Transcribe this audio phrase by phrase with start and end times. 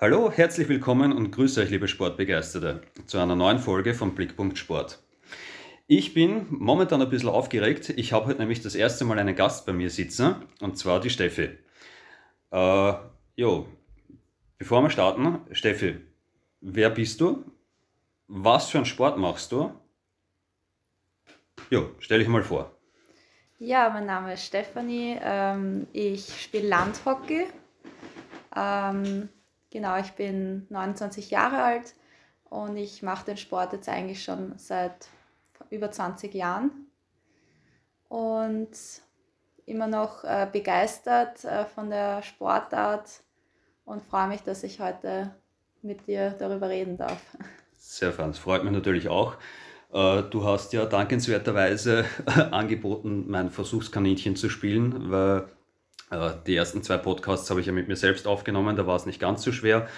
[0.00, 5.02] Hallo, herzlich willkommen und grüße euch, liebe Sportbegeisterte, zu einer neuen Folge von Blickpunkt Sport.
[5.88, 7.88] Ich bin momentan ein bisschen aufgeregt.
[7.88, 11.10] Ich habe heute nämlich das erste Mal einen Gast bei mir sitzen, und zwar die
[11.10, 11.50] Steffi.
[12.52, 12.92] Äh,
[13.34, 13.66] jo,
[14.56, 15.96] bevor wir starten, Steffi,
[16.60, 17.44] wer bist du?
[18.28, 19.72] Was für einen Sport machst du?
[21.70, 22.70] Jo, stell dich mal vor.
[23.58, 25.18] Ja, mein Name ist Stefanie.
[25.20, 27.48] Ähm, ich spiele Landhockey.
[28.54, 29.28] Ähm,
[29.70, 31.94] Genau, ich bin 29 Jahre alt
[32.44, 35.08] und ich mache den Sport jetzt eigentlich schon seit
[35.70, 36.70] über 20 Jahren
[38.08, 38.70] und
[39.66, 43.22] immer noch äh, begeistert äh, von der Sportart
[43.84, 45.34] und freue mich, dass ich heute
[45.82, 47.20] mit dir darüber reden darf.
[47.76, 49.36] Sehr das freut mich natürlich auch.
[49.92, 52.04] Äh, du hast ja dankenswerterweise
[52.50, 55.48] angeboten, mein Versuchskaninchen zu spielen, weil
[56.46, 59.20] die ersten zwei Podcasts habe ich ja mit mir selbst aufgenommen, da war es nicht
[59.20, 59.88] ganz so schwer.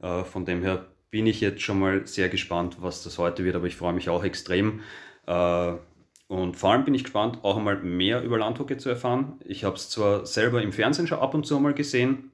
[0.00, 3.56] Äh, von dem her bin ich jetzt schon mal sehr gespannt, was das heute wird,
[3.56, 4.80] aber ich freue mich auch extrem.
[5.26, 5.72] Äh,
[6.28, 9.40] und vor allem bin ich gespannt, auch einmal mehr über Landhockey zu erfahren.
[9.44, 12.32] Ich habe es zwar selber im Fernsehen schon ab und zu mal gesehen,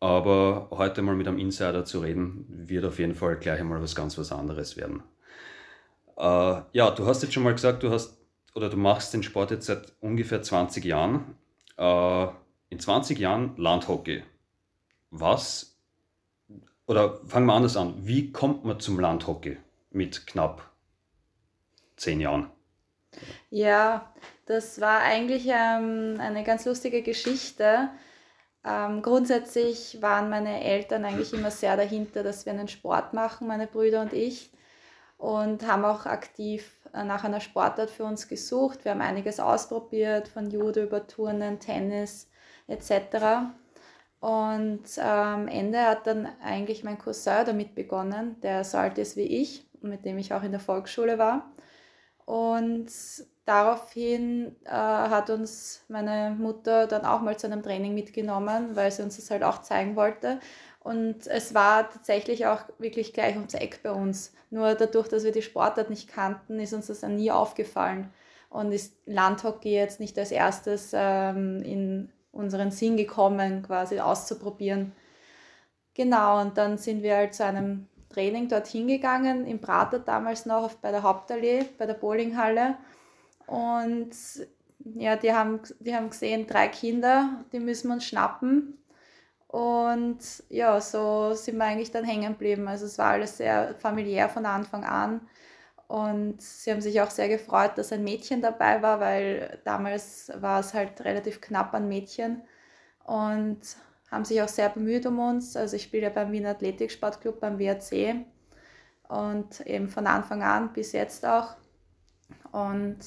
[0.00, 3.94] aber heute mal mit einem Insider zu reden, wird auf jeden Fall gleich einmal was
[3.94, 5.02] ganz was anderes werden.
[6.16, 8.18] ja, du hast jetzt schon mal gesagt, du hast
[8.54, 11.36] oder du machst den Sport jetzt seit ungefähr 20 Jahren
[11.78, 12.26] äh,
[12.70, 14.22] in 20 Jahren Landhockey.
[15.10, 15.78] Was,
[16.86, 19.56] oder fangen wir anders an, wie kommt man zum Landhockey
[19.90, 20.70] mit knapp
[21.96, 22.50] 10 Jahren?
[23.50, 24.12] Ja,
[24.44, 27.88] das war eigentlich ähm, eine ganz lustige Geschichte.
[28.64, 33.66] Ähm, grundsätzlich waren meine Eltern eigentlich immer sehr dahinter, dass wir einen Sport machen, meine
[33.66, 34.50] Brüder und ich
[35.18, 38.84] und haben auch aktiv äh, nach einer Sportart für uns gesucht.
[38.84, 42.30] Wir haben einiges ausprobiert, von Judo über Turnen, Tennis
[42.68, 43.50] etc.
[44.20, 49.16] Und am ähm, Ende hat dann eigentlich mein Cousin damit begonnen, der so alt ist
[49.16, 51.52] wie ich, mit dem ich auch in der Volksschule war.
[52.24, 52.90] Und
[53.44, 59.02] daraufhin äh, hat uns meine Mutter dann auch mal zu einem Training mitgenommen, weil sie
[59.02, 60.40] uns das halt auch zeigen wollte.
[60.88, 64.32] Und es war tatsächlich auch wirklich gleich ums Eck bei uns.
[64.48, 68.10] Nur dadurch, dass wir die Sportart nicht kannten, ist uns das dann nie aufgefallen.
[68.48, 74.92] Und ist Landhockey jetzt nicht als erstes ähm, in unseren Sinn gekommen, quasi auszuprobieren.
[75.92, 80.72] Genau, und dann sind wir halt zu einem Training dorthin gegangen, im Prater damals noch
[80.76, 82.78] bei der Hauptallee, bei der Bowlinghalle.
[83.46, 84.12] Und
[84.94, 88.78] ja, die haben, die haben gesehen, drei Kinder, die müssen wir uns schnappen.
[89.48, 90.18] Und
[90.50, 92.68] ja, so sind wir eigentlich dann hängen geblieben.
[92.68, 95.22] Also es war alles sehr familiär von Anfang an.
[95.86, 100.60] Und sie haben sich auch sehr gefreut, dass ein Mädchen dabei war, weil damals war
[100.60, 102.42] es halt relativ knapp an Mädchen.
[103.04, 103.60] Und
[104.10, 105.56] haben sich auch sehr bemüht um uns.
[105.56, 108.26] Also ich spiele ja beim Wiener Athletiksportclub beim WRC.
[109.08, 111.56] Und eben von Anfang an bis jetzt auch.
[112.52, 112.98] Und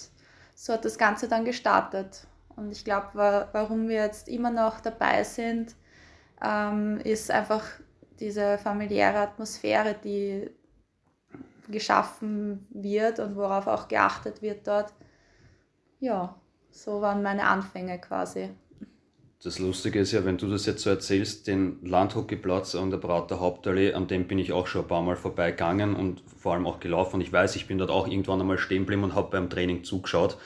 [0.56, 2.26] so hat das Ganze dann gestartet.
[2.56, 5.76] Und ich glaube, warum wir jetzt immer noch dabei sind,
[6.44, 7.64] ähm, ist einfach
[8.20, 10.50] diese familiäre Atmosphäre, die
[11.70, 14.94] geschaffen wird und worauf auch geachtet wird dort.
[16.00, 16.36] Ja,
[16.72, 18.50] so waren meine Anfänge quasi.
[19.44, 23.40] Das Lustige ist ja, wenn du das jetzt so erzählst, den Landhockeyplatz an der Brauter
[23.40, 26.80] Hauptallee, an dem bin ich auch schon ein paar Mal vorbeigegangen und vor allem auch
[26.80, 27.16] gelaufen.
[27.16, 29.84] Und ich weiß, ich bin dort auch irgendwann einmal stehen geblieben und habe beim Training
[29.84, 30.38] zugeschaut.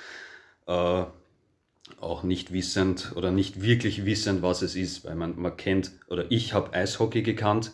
[0.68, 1.04] Äh,
[2.00, 6.26] auch nicht wissend oder nicht wirklich wissend, was es ist, weil man, man kennt, oder
[6.30, 7.72] ich habe Eishockey gekannt,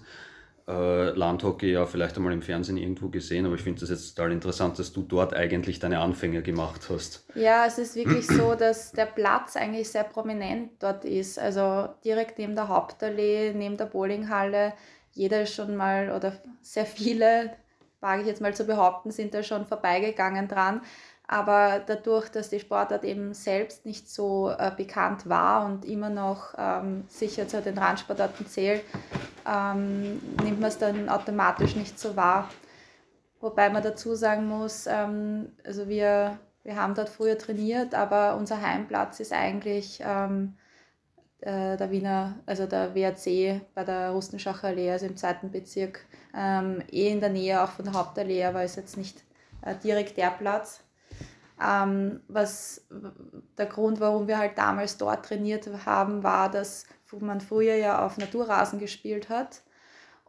[0.68, 4.32] äh, Landhockey ja vielleicht einmal im Fernsehen irgendwo gesehen, aber ich finde das jetzt total
[4.32, 7.26] interessant, dass du dort eigentlich deine Anfänge gemacht hast.
[7.36, 11.40] Ja, es ist wirklich so, dass der Platz eigentlich sehr prominent dort ist.
[11.40, 14.74] Also direkt neben der Hauptallee, neben der Bowlinghalle.
[15.14, 17.52] Jeder ist schon mal oder sehr viele,
[18.00, 20.82] wage ich jetzt mal zu behaupten, sind da schon vorbeigegangen dran.
[21.32, 26.54] Aber dadurch, dass die Sportart eben selbst nicht so äh, bekannt war und immer noch
[26.58, 28.84] ähm, sicher zu den Randsportarten zählt,
[29.50, 32.50] ähm, nimmt man es dann automatisch nicht so wahr.
[33.40, 38.62] Wobei man dazu sagen muss, ähm, also wir, wir haben dort früher trainiert, aber unser
[38.62, 40.58] Heimplatz ist eigentlich ähm,
[41.40, 46.06] äh, der Wiener, also der WRC bei der Rustenschacher Allee, also im zweiten Bezirk,
[46.38, 49.24] ähm, eh in der Nähe auch von der Hauptallee, aber ist jetzt nicht
[49.62, 50.82] äh, direkt der Platz.
[51.64, 52.86] Ähm, was
[53.58, 56.86] der Grund, warum wir halt damals dort trainiert haben, war, dass
[57.20, 59.62] man früher ja auf Naturrasen gespielt hat.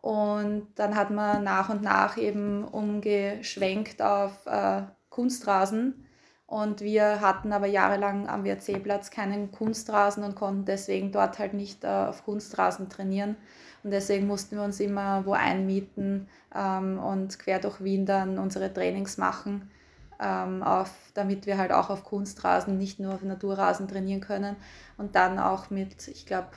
[0.01, 6.07] Und dann hat man nach und nach eben umgeschwenkt auf äh, Kunstrasen.
[6.47, 11.85] Und wir hatten aber jahrelang am WRC-Platz keinen Kunstrasen und konnten deswegen dort halt nicht
[11.85, 13.37] äh, auf Kunstrasen trainieren.
[13.85, 18.73] Und deswegen mussten wir uns immer wo einmieten ähm, und quer durch Wien dann unsere
[18.73, 19.71] Trainings machen,
[20.23, 24.57] ähm, auf, damit wir halt auch auf Kunstrasen, nicht nur auf Naturrasen trainieren können.
[24.97, 26.49] Und dann auch mit, ich glaube,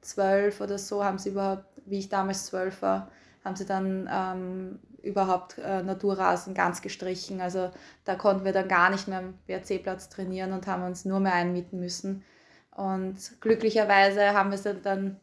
[0.00, 3.10] zwölf oder so haben sie überhaupt, wie ich damals zwölf war,
[3.44, 7.40] haben sie dann ähm, überhaupt äh, Naturrasen ganz gestrichen.
[7.40, 7.70] Also
[8.04, 11.34] da konnten wir dann gar nicht mehr am WRC-Platz trainieren und haben uns nur mehr
[11.34, 12.24] einmieten müssen.
[12.70, 15.20] Und glücklicherweise haben wir es dann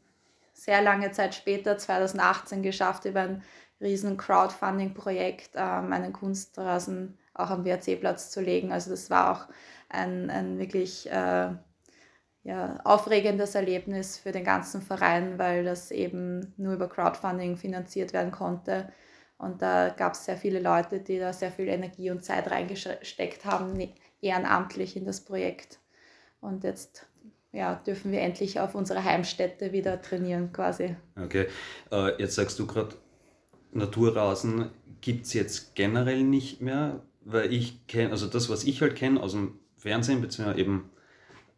[0.53, 3.43] sehr lange Zeit später, 2018, geschafft, über ein
[3.79, 8.71] riesen Crowdfunding-Projekt ähm, einen Kunstrasen auch am WRC-Platz zu legen.
[8.71, 9.47] Also das war auch
[9.89, 11.49] ein, ein wirklich äh,
[12.43, 18.31] ja, aufregendes Erlebnis für den ganzen Verein, weil das eben nur über Crowdfunding finanziert werden
[18.31, 18.91] konnte.
[19.37, 23.45] Und da gab es sehr viele Leute, die da sehr viel Energie und Zeit reingesteckt
[23.45, 25.79] haben, ne, ehrenamtlich in das Projekt.
[26.39, 27.05] Und jetzt
[27.51, 30.95] ja, dürfen wir endlich auf unserer Heimstätte wieder trainieren quasi.
[31.21, 31.47] Okay,
[31.91, 32.95] äh, jetzt sagst du gerade,
[33.71, 34.69] Naturrasen
[35.01, 39.21] gibt es jetzt generell nicht mehr, weil ich kenne, also das, was ich halt kenne
[39.21, 40.89] aus dem Fernsehen, beziehungsweise eben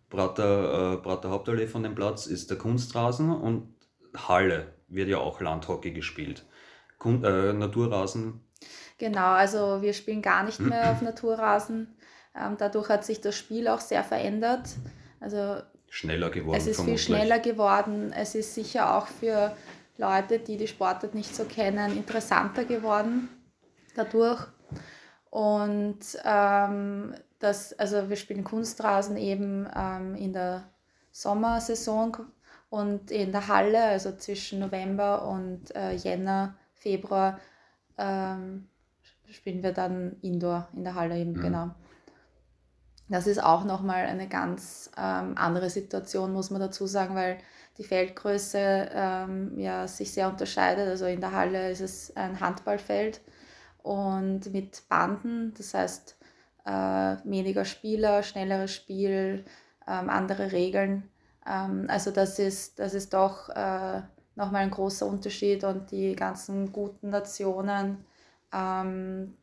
[0.10, 3.74] Prater, äh, Prater Hauptallee von dem Platz, ist der Kunstrasen und
[4.16, 6.44] Halle wird ja auch Landhockey gespielt.
[6.98, 8.42] Kun äh, Naturrasen?
[8.98, 11.96] Genau, also wir spielen gar nicht mehr auf Naturrasen.
[12.36, 14.70] Ähm, dadurch hat sich das Spiel auch sehr verändert.
[15.20, 16.58] Also schneller geworden.
[16.58, 17.06] Es ist vermutlich.
[17.06, 18.12] viel schneller geworden.
[18.12, 19.56] Es ist sicher auch für
[19.98, 23.30] Leute, die die Sportart nicht so kennen, interessanter geworden
[23.96, 24.48] dadurch.
[25.30, 30.70] Und ähm, das, also wir spielen Kunstrasen eben ähm, in der
[31.12, 32.18] Sommersaison
[32.70, 37.40] und in der Halle, also zwischen November und äh, Jänner, Februar,
[37.98, 38.68] ähm,
[39.30, 41.42] spielen wir dann Indoor in der Halle eben, mhm.
[41.42, 41.70] genau.
[43.10, 47.40] Das ist auch nochmal eine ganz ähm, andere Situation, muss man dazu sagen, weil
[47.80, 50.88] die Feldgröße ähm, ja, sich sehr unterscheidet.
[50.88, 53.22] Also in der Halle ist es ein Handballfeld
[53.84, 56.18] und mit Banden, das heißt
[56.66, 56.72] äh,
[57.24, 59.46] weniger Spieler, schnelleres Spiel,
[59.88, 61.10] ähm, andere Regeln.
[61.48, 64.02] Ähm, also das ist, das ist doch äh,
[64.36, 68.06] nochmal ein großer Unterschied und die ganzen guten Nationen,
[68.54, 69.36] ähm,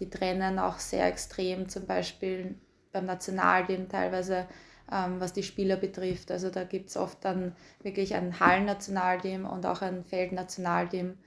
[0.00, 2.56] die trennen auch sehr extrem, zum Beispiel
[2.92, 4.46] beim Nationalteam teilweise,
[4.90, 6.30] ähm, was die Spieler betrifft.
[6.30, 11.18] Also da gibt es oft dann wirklich ein Hallennationalteam und auch ein Feldnationalteam,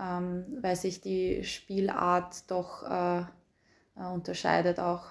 [0.00, 5.04] ähm, weil sich die Spielart doch äh, äh, unterscheidet auch.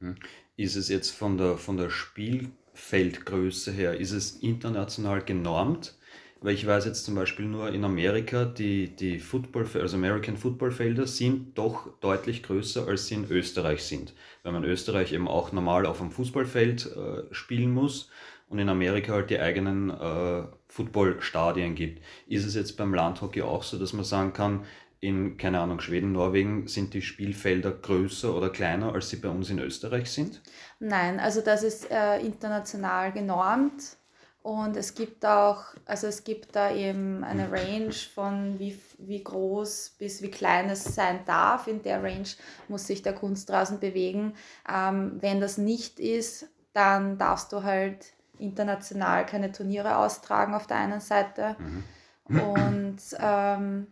[0.00, 0.16] Hm.
[0.56, 5.94] Ist es jetzt von der, von der Spielfeldgröße her, ist es international genormt?
[6.40, 10.70] Weil ich weiß jetzt zum Beispiel nur in Amerika, die, die Football, also American Football
[10.70, 14.14] Felder sind doch deutlich größer, als sie in Österreich sind.
[14.44, 18.10] Weil man in Österreich eben auch normal auf einem Fußballfeld äh, spielen muss
[18.48, 22.02] und in Amerika halt die eigenen äh, Footballstadien gibt.
[22.26, 24.64] Ist es jetzt beim Landhockey auch so, dass man sagen kann,
[25.00, 29.48] in, keine Ahnung, Schweden, Norwegen sind die Spielfelder größer oder kleiner, als sie bei uns
[29.48, 30.40] in Österreich sind?
[30.80, 33.96] Nein, also das ist äh, international genormt.
[34.42, 39.96] Und es gibt auch, also es gibt da eben eine Range von wie, wie groß
[39.98, 41.66] bis wie klein es sein darf.
[41.66, 42.28] In der Range
[42.68, 44.34] muss sich der Kunstrasen bewegen.
[44.66, 50.78] Ähm, wenn das nicht ist, dann darfst du halt international keine Turniere austragen auf der
[50.78, 51.56] einen Seite.
[51.58, 52.40] Mhm.
[52.40, 53.86] Und ähm,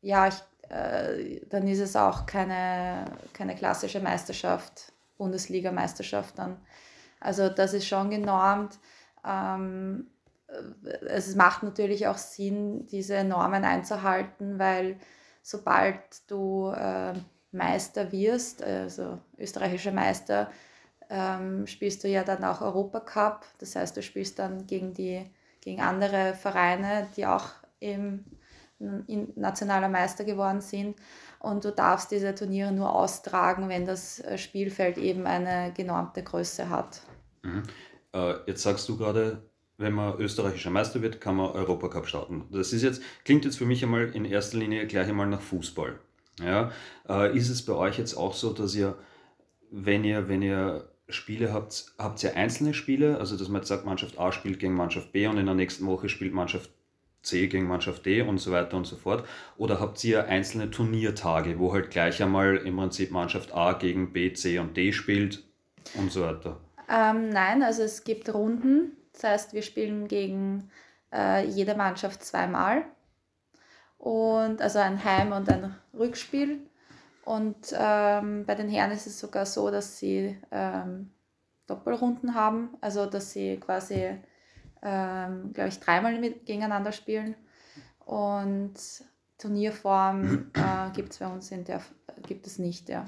[0.00, 6.56] ja, ich, äh, dann ist es auch keine, keine klassische Meisterschaft, Bundesliga-Meisterschaft dann.
[7.20, 8.78] Also das ist schon genormt.
[9.24, 10.08] Ähm,
[11.08, 14.98] es macht natürlich auch Sinn, diese Normen einzuhalten, weil
[15.42, 17.14] sobald du äh,
[17.52, 20.50] Meister wirst, also österreichischer Meister,
[21.10, 23.44] ähm, spielst du ja dann auch Europacup.
[23.58, 25.24] Das heißt, du spielst dann gegen, die,
[25.60, 27.46] gegen andere Vereine, die auch
[27.80, 28.24] eben
[28.78, 30.96] nationaler Meister geworden sind.
[31.38, 37.02] Und du darfst diese Turniere nur austragen, wenn das Spielfeld eben eine genormte Größe hat.
[37.42, 37.64] Mhm.
[38.12, 39.42] Äh, jetzt sagst du gerade,
[39.78, 42.46] wenn man österreichischer Meister wird, kann man Europacup starten.
[42.50, 45.98] Das ist jetzt, klingt jetzt für mich einmal in erster Linie gleich einmal nach Fußball.
[46.38, 46.70] Ja,
[47.08, 48.96] äh, ist es bei euch jetzt auch so, dass ihr,
[49.70, 53.84] wenn ihr, wenn ihr Spiele habt, habt ihr einzelne Spiele, also dass man jetzt sagt,
[53.84, 56.70] Mannschaft A spielt gegen Mannschaft B und in der nächsten Woche spielt Mannschaft
[57.22, 59.26] C gegen Mannschaft D und so weiter und so fort?
[59.56, 64.32] Oder habt ihr einzelne Turniertage, wo halt gleich einmal im Prinzip Mannschaft A gegen B,
[64.32, 65.44] C und D spielt
[65.94, 66.58] und so weiter?
[66.88, 68.96] Ähm, nein, also es gibt Runden.
[69.12, 70.70] Das heißt, wir spielen gegen
[71.12, 72.84] äh, jede Mannschaft zweimal.
[73.98, 76.60] Und also ein Heim- und ein Rückspiel.
[77.24, 81.10] Und ähm, bei den Herren ist es sogar so, dass sie ähm,
[81.66, 84.16] Doppelrunden haben, also dass sie quasi,
[84.82, 87.34] ähm, glaube ich, dreimal mit, gegeneinander spielen.
[88.04, 88.74] Und
[89.38, 91.82] Turnierform äh, gibt es bei uns in der,
[92.26, 93.04] gibt es nicht, ja.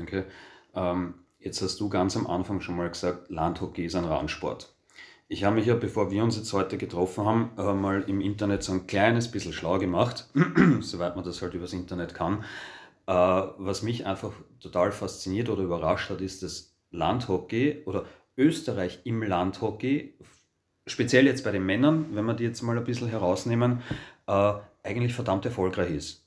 [0.00, 0.24] Okay.
[0.74, 4.72] Ähm, jetzt hast du ganz am Anfang schon mal gesagt, Landhockey ist ein Randsport.
[5.28, 8.62] Ich habe mich ja, bevor wir uns jetzt heute getroffen haben, äh, mal im Internet
[8.62, 10.28] so ein kleines bisschen schlau gemacht,
[10.80, 12.44] soweit man das halt übers Internet kann.
[13.06, 18.04] Äh, was mich einfach total fasziniert oder überrascht hat, ist, dass Landhockey oder
[18.36, 20.14] Österreich im Landhockey,
[20.86, 23.82] speziell jetzt bei den Männern, wenn wir die jetzt mal ein bisschen herausnehmen,
[24.26, 26.26] äh, eigentlich verdammt erfolgreich ist.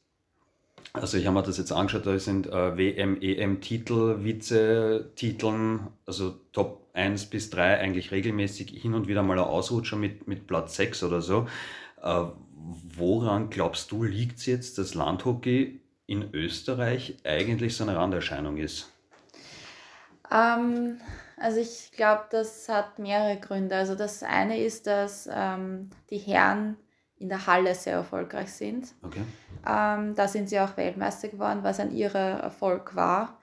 [0.93, 6.88] Also ich habe mir das jetzt angeschaut, da sind äh, WM, EM-Titel, Vize-Titeln, also Top
[6.93, 11.03] 1 bis 3 eigentlich regelmäßig hin und wieder mal ein Ausrutscher mit, mit Platz 6
[11.03, 11.48] oder so.
[12.01, 12.24] Äh,
[12.95, 18.91] woran glaubst du, liegt es jetzt, dass Landhockey in Österreich eigentlich so eine Randerscheinung ist?
[20.31, 20.99] Ähm,
[21.37, 23.75] also ich glaube, das hat mehrere Gründe.
[23.75, 26.77] Also das eine ist, dass ähm, die Herren
[27.17, 28.93] in der Halle sehr erfolgreich sind.
[29.03, 29.21] Okay.
[29.67, 33.38] Ähm, da sind sie auch Weltmeister geworden, was ein ihrer Erfolg war.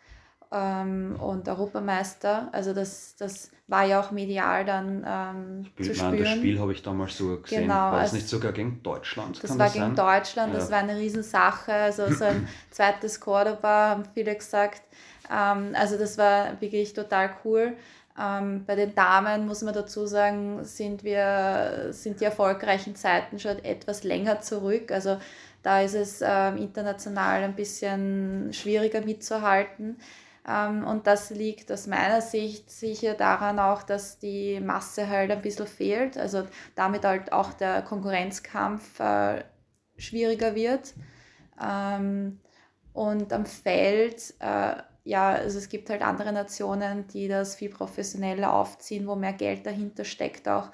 [0.57, 2.49] Ähm, und Europameister.
[2.53, 6.13] Also das, das war ja auch medial dann ähm, Spiel, zu spüren.
[6.13, 7.63] Nein, das Spiel habe ich damals so gesehen.
[7.63, 9.43] Genau, war das also, nicht sogar gegen Deutschland?
[9.43, 10.59] Das war das gegen Deutschland, ja.
[10.59, 11.73] das war eine Riesensache.
[11.73, 14.83] Also so ein zweites Cordoba, haben viele gesagt.
[15.31, 17.77] Ähm, also das war wirklich total cool.
[18.19, 23.63] Ähm, bei den Damen muss man dazu sagen, sind, wir, sind die erfolgreichen Zeiten schon
[23.63, 24.91] etwas länger zurück.
[24.91, 25.19] Also
[25.63, 29.97] da ist es ähm, international ein bisschen schwieriger mitzuhalten.
[30.49, 35.43] Ähm, und das liegt aus meiner Sicht sicher daran auch, dass die Masse halt ein
[35.43, 36.17] bisschen fehlt.
[36.17, 39.45] Also damit halt auch der Konkurrenzkampf äh,
[39.97, 40.95] schwieriger wird.
[41.63, 42.41] Ähm,
[42.93, 44.77] und am Feld äh,
[45.07, 49.65] ja, also es gibt halt andere Nationen, die das viel professioneller aufziehen, wo mehr Geld
[49.65, 50.71] dahinter steckt auch,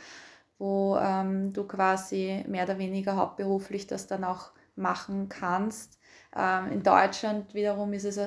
[0.58, 5.98] wo ähm, du quasi mehr oder weniger hauptberuflich das dann auch machen kannst.
[6.34, 8.18] Ähm, in Deutschland wiederum ist es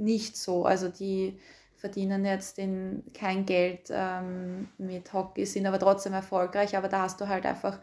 [0.00, 0.64] nicht so.
[0.64, 1.38] Also die
[1.76, 7.20] verdienen jetzt in kein Geld ähm, mit Hockey, sind aber trotzdem erfolgreich, aber da hast
[7.20, 7.78] du halt einfach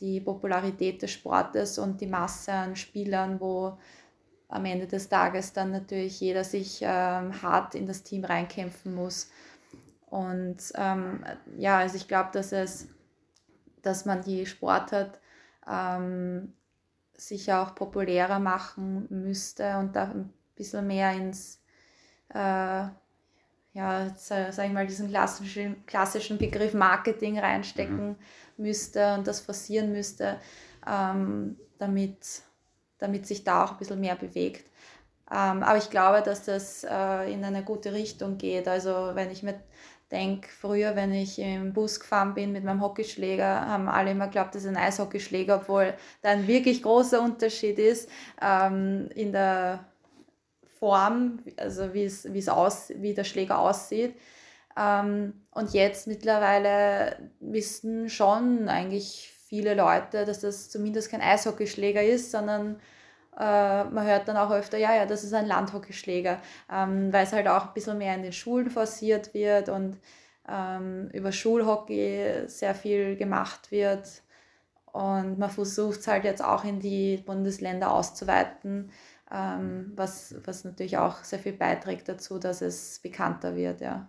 [0.00, 3.78] die Popularität des Sportes und die Masse an Spielern, wo
[4.48, 9.30] am Ende des Tages dann natürlich jeder sich ähm, hart in das Team reinkämpfen muss.
[10.06, 11.24] Und ähm,
[11.56, 12.88] ja, also ich glaube, dass es,
[13.82, 15.18] dass man die Sportart
[15.68, 16.52] ähm,
[17.14, 20.14] sicher auch populärer machen müsste und da
[20.56, 21.62] bisschen mehr ins,
[22.34, 22.88] äh,
[23.72, 28.16] ja, sag ich mal, diesen klassischen, klassischen Begriff Marketing reinstecken mhm.
[28.56, 30.40] müsste und das forcieren müsste,
[30.86, 32.42] ähm, damit
[32.98, 34.70] damit sich da auch ein bisschen mehr bewegt.
[35.30, 38.68] Ähm, aber ich glaube, dass das äh, in eine gute Richtung geht.
[38.68, 39.60] Also wenn ich mir
[40.10, 44.54] denke, früher, wenn ich im Bus gefahren bin mit meinem Hockeyschläger, haben alle immer geglaubt,
[44.54, 48.08] das ist ein Eishockeyschläger, obwohl da ein wirklich großer Unterschied ist
[48.40, 49.84] ähm, in der
[50.86, 54.14] Form, also wie es, aus, wie der Schläger aussieht.
[54.78, 62.30] Ähm, und jetzt mittlerweile wissen schon eigentlich viele Leute, dass das zumindest kein Eishockeyschläger ist,
[62.30, 62.76] sondern
[63.36, 66.40] äh, man hört dann auch öfter, ja, ja, das ist ein Landhockeyschläger,
[66.72, 69.98] ähm, weil es halt auch ein bisschen mehr in den Schulen forciert wird und
[70.48, 74.22] ähm, über Schulhockey sehr viel gemacht wird.
[74.92, 78.92] Und man versucht es halt jetzt auch in die Bundesländer auszuweiten,
[79.28, 84.08] was, was natürlich auch sehr viel beiträgt dazu, dass es bekannter wird, ja.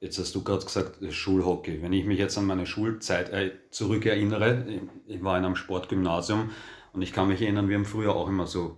[0.00, 1.82] Jetzt hast du gerade gesagt, Schulhockey.
[1.82, 4.64] Wenn ich mich jetzt an meine Schulzeit äh, zurückerinnere,
[5.06, 6.50] ich war in einem Sportgymnasium
[6.92, 8.76] und ich kann mich erinnern, wir haben früher auch immer so,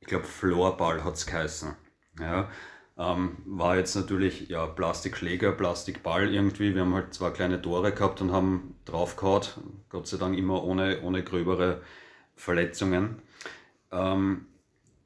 [0.00, 1.76] ich glaube, Floorball hat es geheißen.
[2.18, 2.48] Ja,
[2.96, 6.74] ähm, war jetzt natürlich ja, Plastikschläger, Plastikball irgendwie.
[6.74, 9.42] Wir haben halt zwei kleine Tore gehabt und haben draufgehauen.
[9.90, 11.82] Gott sei Dank immer ohne, ohne gröbere
[12.36, 13.20] Verletzungen.
[13.90, 14.46] Ähm,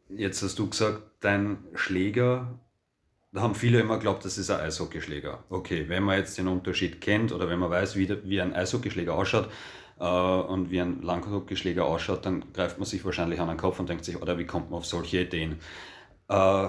[0.09, 2.59] jetzt hast du gesagt, dein Schläger
[3.33, 5.45] da haben viele immer geglaubt, das ist ein Eishockeyschläger.
[5.51, 9.15] Okay, wenn man jetzt den Unterschied kennt oder wenn man weiß, wie, wie ein Eishockeyschläger
[9.15, 9.51] ausschaut
[10.01, 13.89] äh, und wie ein Langhockeyschläger ausschaut, dann greift man sich wahrscheinlich an den Kopf und
[13.89, 15.61] denkt sich, oder wie kommt man auf solche Ideen?
[16.29, 16.69] Äh,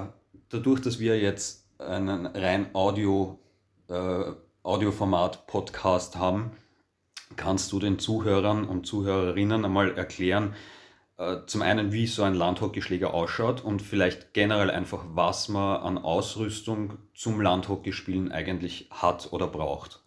[0.49, 3.39] dadurch, dass wir jetzt einen rein Audio,
[3.87, 6.51] äh, Audioformat-Podcast haben,
[7.37, 10.55] kannst du den Zuhörern und Zuhörerinnen einmal erklären,
[11.45, 16.97] zum einen, wie so ein Landhockeyschläger ausschaut und vielleicht generell einfach, was man an Ausrüstung
[17.13, 19.99] zum Landhockeyspielen eigentlich hat oder braucht.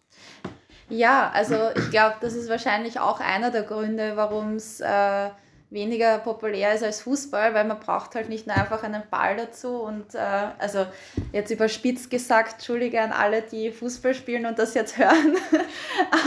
[0.89, 5.29] Ja, also ich glaube, das ist wahrscheinlich auch einer der Gründe, warum es äh,
[5.73, 9.81] weniger populär ist als Fußball, weil man braucht halt nicht nur einfach einen Ball dazu
[9.81, 10.19] und äh,
[10.59, 10.85] also
[11.31, 15.35] jetzt überspitzt gesagt, Entschuldige an alle, die Fußball spielen und das jetzt hören,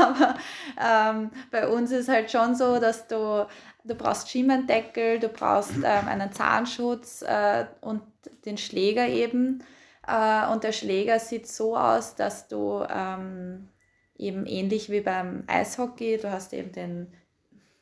[0.01, 0.35] aber
[0.81, 3.47] ähm, bei uns ist halt schon so, dass du,
[3.87, 8.03] du brauchst Schienbeindeckel, du brauchst ähm, einen Zahnschutz äh, und
[8.45, 9.63] den Schläger eben
[10.07, 13.69] äh, und der Schläger sieht so aus, dass du ähm,
[14.17, 17.13] eben ähnlich wie beim Eishockey, du hast eben den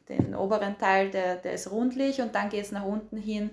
[0.08, 3.50] den oberen Teil, der, der ist rundlich und dann geht es nach unten hin,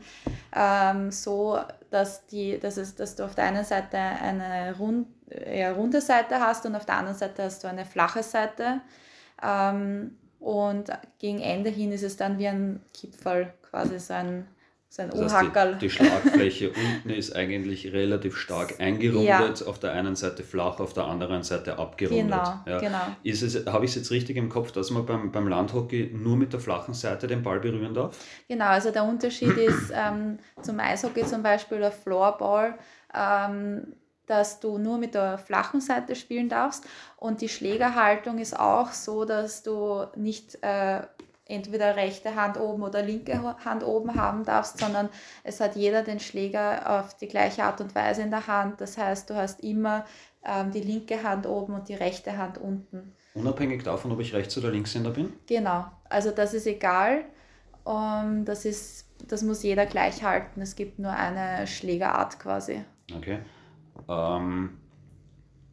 [0.54, 5.74] ähm, so dass, die, dass, es, dass du auf der einen Seite eine rund, eher
[5.74, 8.82] runde Seite hast und auf der anderen Seite hast du eine flache Seite.
[9.42, 14.48] Ähm, und gegen Ende hin ist es dann wie ein Kipferl, quasi so ein
[14.94, 19.68] sein das heißt, die, die, Schlagfläche unten ist eigentlich relativ stark eingerundet, ja.
[19.68, 22.26] auf der einen Seite flach, auf der anderen Seite abgerundet.
[22.26, 22.80] Genau, ja.
[22.80, 23.00] genau.
[23.24, 26.36] Ist es, habe ich es jetzt richtig im Kopf, dass man beim, beim Landhockey nur
[26.36, 28.18] mit der flachen Seite den Ball berühren darf?
[28.50, 32.78] Genau, also der Unterschied ist ähm, zum Eishockey zum Beispiel der Floorball,
[33.16, 33.94] ähm,
[34.32, 36.86] dass du nur mit der flachen Seite spielen darfst
[37.18, 41.02] und die Schlägerhaltung ist auch so, dass du nicht äh,
[41.46, 45.10] entweder rechte Hand oben oder linke Hand oben haben darfst, sondern
[45.44, 48.80] es hat jeder den Schläger auf die gleiche Art und Weise in der Hand.
[48.80, 50.06] Das heißt, du hast immer
[50.46, 53.14] ähm, die linke Hand oben und die rechte Hand unten.
[53.34, 55.34] Unabhängig davon, ob ich Rechts- oder Linkshänder bin?
[55.46, 57.26] Genau, also das ist egal.
[57.84, 60.62] Um, ähm, das, ist, das muss jeder gleich halten.
[60.62, 62.86] Es gibt nur eine Schlägerart quasi.
[63.14, 63.40] Okay.
[64.08, 64.78] Ähm,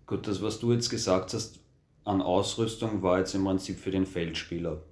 [0.07, 1.61] gut, das, was du jetzt gesagt hast
[2.05, 4.83] an Ausrüstung, war jetzt im Prinzip für den Feldspieler.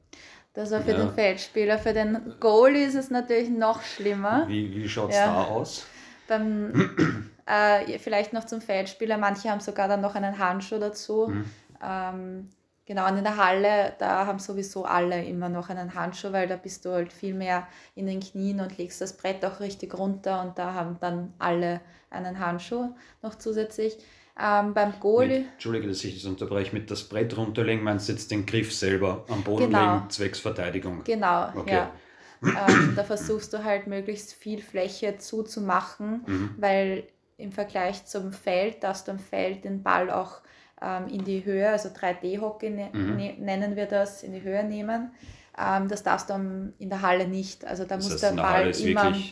[0.57, 1.05] Das war für ja.
[1.05, 1.79] den Feldspieler.
[1.79, 4.49] Für den Goalie ist es natürlich noch schlimmer.
[4.49, 5.27] Wie, wie schaut es ja.
[5.27, 5.87] da aus?
[6.29, 9.19] Beim, äh, vielleicht noch zum Feldspieler.
[9.19, 11.29] Manche haben sogar dann noch einen Handschuh dazu.
[11.29, 11.45] Mhm.
[11.85, 12.49] Ähm,
[12.87, 16.57] genau, und in der Halle, da haben sowieso alle immer noch einen Handschuh, weil da
[16.57, 20.41] bist du halt viel mehr in den Knien und legst das Brett auch richtig runter
[20.43, 21.83] und da haben dann alle
[22.17, 23.97] einen Handschuh noch zusätzlich.
[24.39, 25.41] Ähm, beim Goalie.
[25.41, 26.75] Mit, Entschuldige, dass ich das unterbreche.
[26.75, 29.95] Mit das Brett runterlegen meinst du jetzt den Griff selber am Boden genau.
[29.95, 31.03] legen, zwecks Verteidigung?
[31.05, 31.73] Genau, okay.
[31.75, 31.91] ja.
[32.43, 36.55] ähm, da versuchst du halt möglichst viel Fläche zuzumachen, mhm.
[36.59, 37.05] weil
[37.39, 40.43] im Vergleich zum Feld darfst du am Feld den Ball auch
[40.83, 43.17] ähm, in die Höhe, also 3D-Hockey ne mhm.
[43.17, 45.13] ne nennen wir das, in die Höhe nehmen.
[45.59, 47.65] Ähm, das darfst du in der Halle nicht.
[47.65, 49.23] Also da das muss heißt, der Ball immer am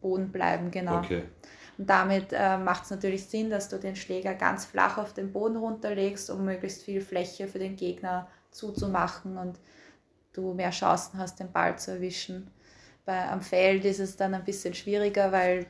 [0.00, 0.98] Boden bleiben, genau.
[0.98, 1.22] Okay.
[1.78, 5.32] Und damit äh, macht es natürlich Sinn, dass du den Schläger ganz flach auf den
[5.32, 9.60] Boden runterlegst, um möglichst viel Fläche für den Gegner zuzumachen und
[10.32, 12.50] du mehr Chancen hast, den Ball zu erwischen.
[13.04, 15.66] Bei, am Feld ist es dann ein bisschen schwieriger, weil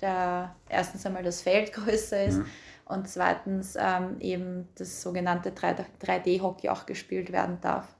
[0.00, 2.46] der, erstens einmal das Feld größer ist mhm.
[2.86, 7.94] und zweitens ähm, eben das sogenannte 3D-Hockey auch gespielt werden darf.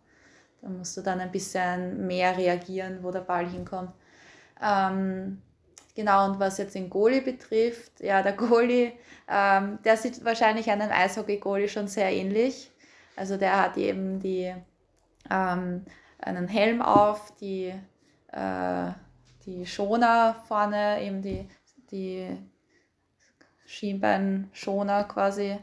[0.60, 3.92] Da musst du dann ein bisschen mehr reagieren, wo der Ball hinkommt.
[4.60, 5.40] Ähm,
[5.94, 8.92] Genau, und was jetzt den Goalie betrifft, ja, der Goalie,
[9.28, 12.70] ähm, der sieht wahrscheinlich einem Eishockey-Goalie schon sehr ähnlich.
[13.16, 14.52] Also der hat eben die,
[15.30, 15.84] ähm,
[16.18, 17.72] einen Helm auf, die,
[18.32, 18.90] äh,
[19.46, 21.48] die Schoner vorne, eben die,
[21.92, 22.36] die
[23.66, 25.58] Schienbeinschoner quasi,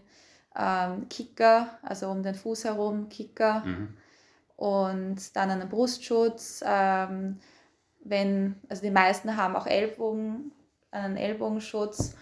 [0.58, 3.64] ähm, Kicker, also um den Fuß herum, Kicker.
[3.66, 3.98] Mhm.
[4.56, 7.40] Und dann einen Brustschutz, ähm,
[8.04, 10.52] wenn, also die meisten haben auch Ellbogen,
[10.92, 12.16] einen Ellbogenschutz,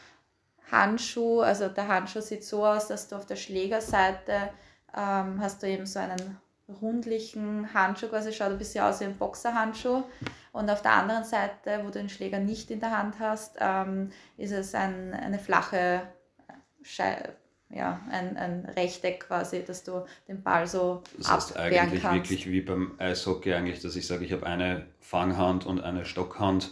[0.71, 4.49] Handschuh, also der Handschuh sieht so aus, dass du auf der Schlägerseite
[4.95, 6.37] ähm, hast du eben so einen
[6.81, 10.03] rundlichen Handschuh, quasi schaut ein bisschen aus wie ein Boxerhandschuh.
[10.51, 14.11] Und auf der anderen Seite, wo du den Schläger nicht in der Hand hast, ähm,
[14.37, 16.01] ist es ein, eine flache
[16.83, 17.33] Scheibe
[17.69, 22.15] ja, ein, ein Rechteck quasi, dass du den Ball so Das heißt eigentlich kannst.
[22.15, 26.71] wirklich wie beim Eishockey eigentlich, dass ich sage, ich habe eine Fanghand und eine Stockhand.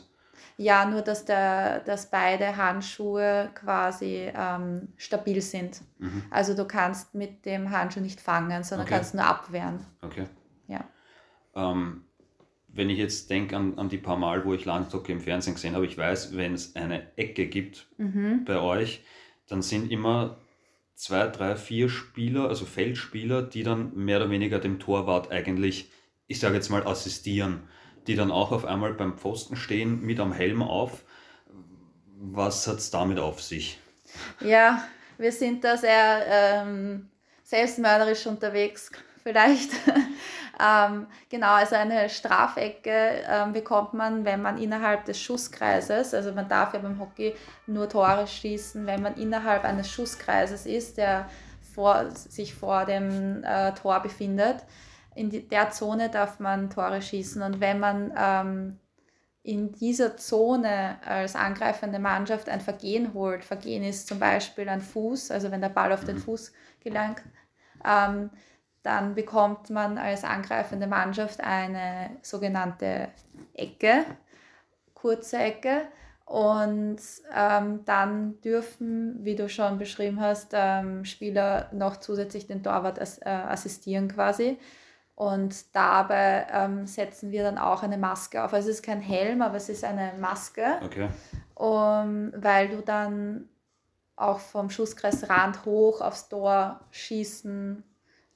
[0.60, 5.82] Ja, nur dass, der, dass beide Handschuhe quasi ähm, stabil sind.
[6.00, 6.24] Mhm.
[6.32, 8.96] Also du kannst mit dem Handschuh nicht fangen, sondern okay.
[8.96, 9.86] kannst nur abwehren.
[10.02, 10.26] Okay.
[10.68, 10.84] Ja.
[11.54, 12.06] Ähm,
[12.70, 15.76] wenn ich jetzt denke an, an die paar Mal, wo ich Landhockey im Fernsehen gesehen
[15.76, 18.44] habe, ich weiß, wenn es eine Ecke gibt mhm.
[18.46, 19.04] bei euch,
[19.48, 20.38] dann sind immer
[20.98, 25.92] zwei, drei, vier Spieler, also Feldspieler, die dann mehr oder weniger dem Torwart eigentlich,
[26.26, 27.70] ich sage jetzt mal, assistieren,
[28.08, 31.04] die dann auch auf einmal beim Pfosten stehen mit am Helm auf.
[32.20, 33.80] Was hat es damit auf sich?
[34.42, 34.84] Ja,
[35.20, 37.10] wir sind da sehr ähm,
[37.44, 38.92] selbstmörderisch unterwegs,
[39.24, 39.70] vielleicht.
[40.60, 46.48] Ähm, genau, also eine Strafecke ähm, bekommt man, wenn man innerhalb des Schusskreises, also man
[46.48, 47.36] darf ja beim Hockey
[47.68, 51.30] nur Tore schießen, wenn man innerhalb eines Schusskreises ist, der
[51.76, 54.66] vor, sich vor dem äh, Tor befindet.
[55.14, 57.42] in die, der Zone darf man Tore schießen.
[57.44, 58.80] Und wenn man ähm,
[59.44, 65.30] in dieser Zone als angreifende Mannschaft ein Vergehen holt, Vergehen ist zum Beispiel ein Fuß,
[65.32, 66.22] also wenn der Ball auf den mhm.
[66.22, 67.22] Fuß gelangt,
[67.86, 68.32] ähm,
[68.88, 73.10] dann bekommt man als angreifende Mannschaft eine sogenannte
[73.54, 74.06] Ecke,
[74.94, 75.82] kurze Ecke.
[76.24, 76.98] Und
[77.36, 83.18] ähm, dann dürfen, wie du schon beschrieben hast, ähm, Spieler noch zusätzlich den Torwart as,
[83.18, 84.58] äh, assistieren quasi.
[85.16, 88.54] Und dabei ähm, setzen wir dann auch eine Maske auf.
[88.54, 90.80] Also es ist kein Helm, aber es ist eine Maske.
[90.82, 91.10] Okay.
[91.56, 93.50] Um, weil du dann
[94.16, 97.84] auch vom Schusskreisrand hoch aufs Tor schießen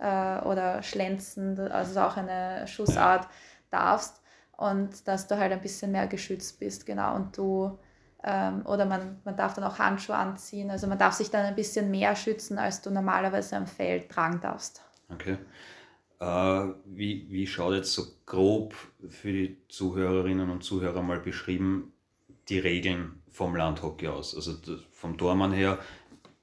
[0.01, 3.27] äh, oder schlänzen, also auch eine Schussart
[3.69, 4.21] darfst.
[4.57, 7.15] Und dass du halt ein bisschen mehr geschützt bist, genau.
[7.15, 7.79] Und du,
[8.23, 10.69] ähm, oder man, man darf dann auch Handschuhe anziehen.
[10.69, 14.39] Also man darf sich dann ein bisschen mehr schützen, als du normalerweise am Feld tragen
[14.41, 14.83] darfst.
[15.09, 15.37] Okay.
[16.19, 18.75] Äh, wie, wie schaut jetzt so grob
[19.09, 21.93] für die Zuhörerinnen und Zuhörer mal beschrieben
[22.49, 24.35] die Regeln vom Landhockey aus?
[24.35, 24.53] Also
[24.91, 25.79] vom Tormann her,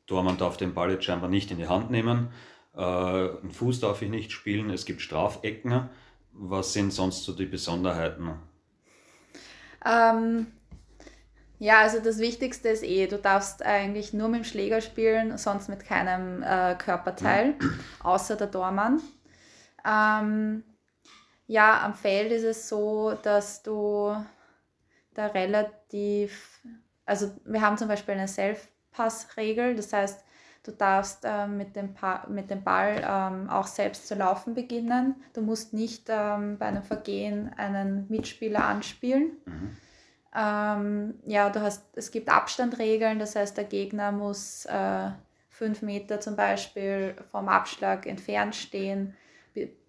[0.06, 2.30] Tormann darf den Ball jetzt scheinbar nicht in die Hand nehmen,
[2.78, 5.90] äh, Fuß darf ich nicht spielen, es gibt Strafecken.
[6.32, 8.34] Was sind sonst so die Besonderheiten?
[9.84, 10.46] Ähm,
[11.58, 15.68] ja, also das Wichtigste ist eh, du darfst eigentlich nur mit dem Schläger spielen, sonst
[15.68, 17.56] mit keinem äh, Körperteil,
[18.02, 19.00] außer der Tormann.
[19.84, 20.62] Ähm,
[21.48, 24.14] ja, am Feld ist es so, dass du
[25.14, 26.60] da relativ,
[27.04, 30.24] also wir haben zum Beispiel eine Self-Pass-Regel, das heißt,
[30.68, 31.94] du darfst äh, mit, dem
[32.28, 35.16] mit dem Ball ähm, auch selbst zu laufen beginnen.
[35.32, 39.32] Du musst nicht ähm, bei einem Vergehen einen Mitspieler anspielen.
[39.46, 39.76] Mhm.
[40.36, 45.10] Ähm, ja, du hast, es gibt Abstandregeln, das heißt, der Gegner muss äh,
[45.48, 49.14] fünf Meter zum Beispiel vom Abschlag entfernt stehen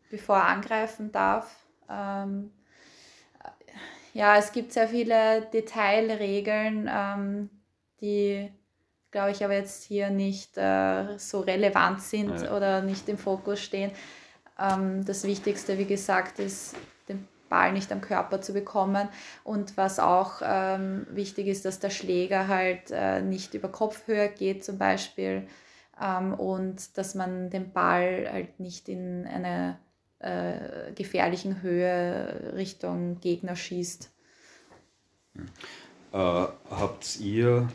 [0.10, 1.66] bevor er angreifen darf.
[1.90, 2.52] Ähm,
[4.14, 7.50] ja, es gibt sehr viele Detailregeln, ähm,
[8.02, 8.52] die,
[9.12, 12.56] glaube ich, aber jetzt hier nicht äh, so relevant sind ja.
[12.56, 13.92] oder nicht im Fokus stehen.
[14.60, 16.76] Ähm, das Wichtigste, wie gesagt, ist,
[17.08, 19.10] den Ball nicht am Körper zu bekommen.
[19.44, 24.64] Und was auch ähm, wichtig ist, dass der Schläger halt äh, nicht über Kopfhöhe geht
[24.64, 25.48] zum Beispiel
[26.02, 29.80] ähm, und dass man den Ball halt nicht in eine
[30.20, 34.12] äh, gefährlichen Höhe Richtung Gegner schießt.
[36.12, 37.70] Äh, habt ihr,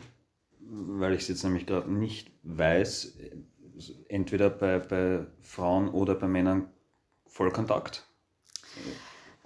[0.75, 3.17] weil ich es jetzt nämlich gerade nicht weiß,
[4.09, 6.69] entweder bei, bei Frauen oder bei Männern
[7.27, 8.03] Vollkontakt?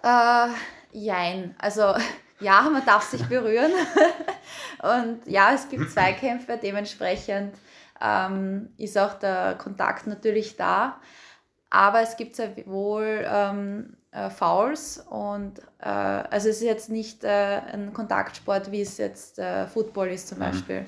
[0.04, 0.48] Äh,
[0.92, 1.56] jein.
[1.58, 1.94] Also
[2.39, 3.72] ja, man darf sich berühren.
[4.82, 7.56] Und ja, es gibt Zweikämpfe, dementsprechend
[8.02, 11.00] ähm, ist auch der Kontakt natürlich da.
[11.70, 17.24] Aber es gibt sehr wohl ähm, äh, Fouls und äh, also es ist jetzt nicht
[17.24, 20.44] äh, ein Kontaktsport, wie es jetzt äh, Football ist zum mhm.
[20.44, 20.86] Beispiel.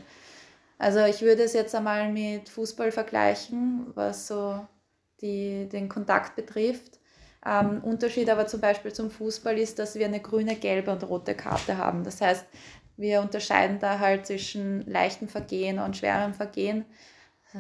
[0.82, 4.66] Also ich würde es jetzt einmal mit Fußball vergleichen, was so
[5.22, 6.98] die, den Kontakt betrifft.
[7.46, 11.36] Ähm, Unterschied aber zum Beispiel zum Fußball ist, dass wir eine grüne, gelbe und rote
[11.36, 12.04] Karte haben.
[12.04, 12.48] Das heißt,
[12.98, 16.86] wir unterscheiden da halt zwischen leichten Vergehen und schwerem Vergehen.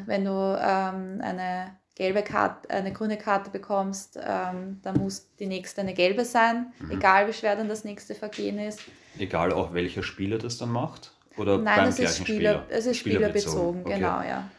[0.07, 5.81] Wenn du ähm, eine gelbe Karte, eine grüne Karte bekommst, ähm, dann muss die nächste
[5.81, 6.89] eine gelbe sein, mhm.
[6.89, 8.79] egal wie schwer dann das nächste Vergehen ist.
[9.19, 11.13] Egal auch welcher Spieler das dann macht?
[11.37, 12.65] Oder Nein, es ist Spieler, Spieler?
[12.69, 13.95] Es ist spielerbezogen, okay.
[13.95, 14.49] genau, ja.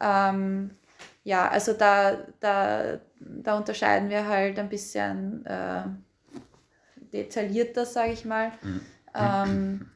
[0.00, 0.70] Ähm,
[1.22, 5.84] ja, also da, da, da unterscheiden wir halt ein bisschen äh,
[7.12, 8.52] detaillierter, sage ich mal.
[8.62, 8.80] Mhm.
[9.14, 9.90] Ähm,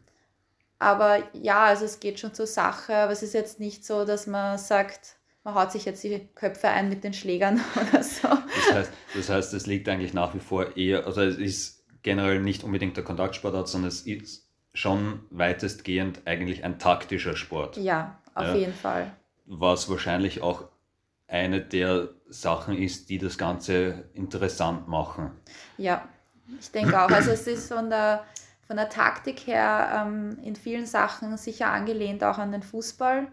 [0.79, 4.27] aber ja, also es geht schon zur Sache, aber es ist jetzt nicht so, dass
[4.27, 8.29] man sagt, man haut sich jetzt die Köpfe ein mit den Schlägern oder so.
[8.29, 12.41] Das heißt, das heißt, es liegt eigentlich nach wie vor eher, also es ist generell
[12.41, 14.48] nicht unbedingt der Kontaktsportart, sondern es ist
[14.79, 17.77] schon weitestgehend eigentlich ein taktischer Sport.
[17.79, 19.11] Ja, auf ja, jeden Fall.
[19.45, 20.69] Was wahrscheinlich auch
[21.27, 25.33] eine der Sachen ist, die das Ganze interessant machen.
[25.79, 26.09] Ja,
[26.61, 27.11] ich denke auch.
[27.11, 28.25] Also es ist von der,
[28.69, 33.27] von der Taktik her ähm, in vielen Sachen sicher angelehnt auch an den Fußball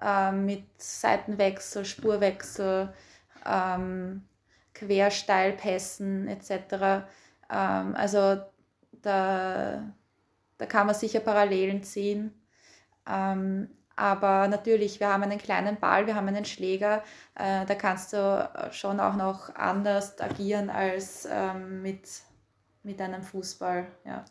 [0.00, 2.94] äh, mit Seitenwechsel, Spurwechsel,
[3.44, 4.22] ähm,
[4.72, 7.04] Quersteilpässen etc.
[7.50, 8.40] Ähm, also
[9.02, 9.82] da,
[10.58, 12.32] da kann man sicher Parallelen ziehen.
[13.08, 17.02] Ähm, aber natürlich, wir haben einen kleinen Ball, wir haben einen Schläger,
[17.34, 22.08] äh, da kannst du schon auch noch anders agieren als ähm, mit,
[22.84, 23.88] mit einem Fußball.
[24.04, 24.24] Ja.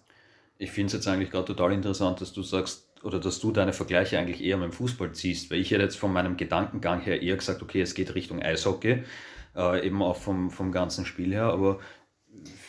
[0.58, 3.74] Ich finde es jetzt eigentlich gerade total interessant, dass du sagst, oder dass du deine
[3.74, 7.22] Vergleiche eigentlich eher mit dem Fußball ziehst, weil ich hätte jetzt von meinem Gedankengang her
[7.22, 9.04] eher gesagt, okay, es geht Richtung Eishockey,
[9.56, 11.80] äh, eben auch vom, vom ganzen Spiel her, aber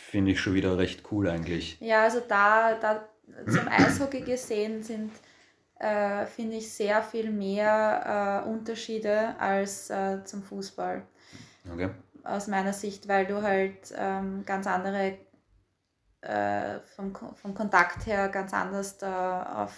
[0.09, 1.77] finde ich schon wieder recht cool eigentlich.
[1.79, 3.08] Ja, also da, da
[3.47, 5.11] zum Eishockey gesehen sind,
[5.79, 11.03] äh, finde ich, sehr viel mehr äh, Unterschiede als äh, zum Fußball.
[11.71, 11.89] Okay.
[12.23, 15.17] Aus meiner Sicht, weil du halt ähm, ganz andere,
[16.21, 19.77] äh, vom, vom Kontakt her ganz anders da auf,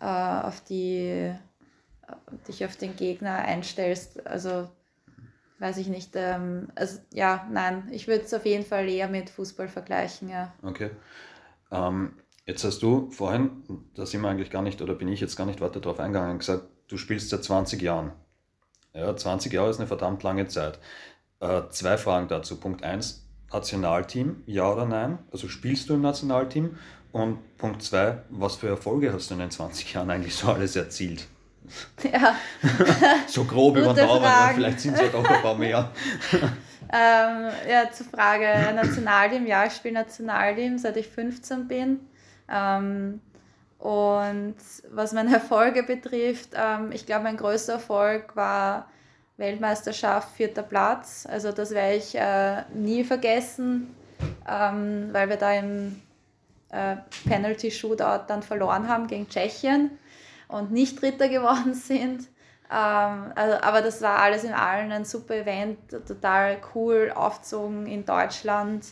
[0.00, 1.34] äh, auf die,
[2.46, 4.24] dich auf den Gegner einstellst.
[4.26, 4.68] Also
[5.58, 6.12] weiß ich nicht.
[6.14, 10.52] Ähm, also ja, nein, ich würde es auf jeden Fall eher mit Fußball vergleichen, ja.
[10.62, 10.90] Okay.
[11.70, 12.14] Ähm,
[12.46, 13.50] jetzt hast du vorhin,
[13.94, 16.38] da sind wir eigentlich gar nicht, oder bin ich jetzt gar nicht weiter darauf eingegangen,
[16.38, 18.12] gesagt, du spielst seit 20 Jahren.
[18.94, 20.78] Ja, 20 Jahre ist eine verdammt lange Zeit.
[21.40, 22.60] Äh, zwei Fragen dazu.
[22.60, 25.18] Punkt 1, Nationalteam, ja oder nein?
[25.32, 26.78] Also spielst du im Nationalteam?
[27.10, 30.76] Und Punkt 2, was für Erfolge hast du in den 20 Jahren eigentlich so alles
[30.76, 31.26] erzielt?
[32.02, 32.36] Ja.
[33.26, 35.90] so grob über den Daumen, vielleicht sind es ja doch ein paar mehr.
[36.32, 39.46] ähm, ja, zur Frage Nationalteam.
[39.46, 42.00] Ja, ich spiele Nationalteam, seit ich 15 bin.
[42.48, 43.20] Ähm,
[43.78, 44.56] und
[44.90, 48.88] was meine Erfolge betrifft, ähm, ich glaube, mein größter Erfolg war
[49.36, 51.26] Weltmeisterschaft, vierter Platz.
[51.28, 53.94] Also das werde ich äh, nie vergessen,
[54.48, 56.00] ähm, weil wir da im
[56.70, 56.96] äh,
[57.28, 59.90] Penalty Shootout dann verloren haben gegen Tschechien
[60.48, 62.28] und nicht Dritter geworden sind.
[62.70, 68.04] Ähm, also, aber das war alles in allem ein super Event, total cool, aufgezogen in
[68.06, 68.86] Deutschland.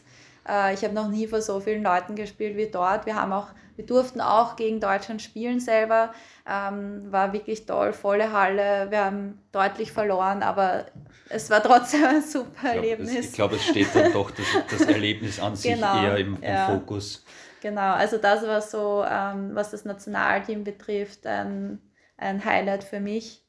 [0.50, 3.06] Äh, ich habe noch nie vor so vielen Leuten gespielt wie dort.
[3.06, 6.12] Wir haben auch, wir durften auch gegen Deutschland spielen selber.
[6.48, 8.90] Ähm, war wirklich toll, volle Halle.
[8.90, 10.86] Wir haben deutlich verloren, aber
[11.28, 13.26] es war trotzdem ein super Erlebnis.
[13.26, 16.42] Ich glaube, es steht dann doch das, das Erlebnis an sich genau, eher im, im
[16.42, 16.66] ja.
[16.66, 17.24] Fokus.
[17.62, 21.78] Genau, also das war so, ähm, was das Nationalteam betrifft, ein,
[22.16, 23.44] ein Highlight für mich.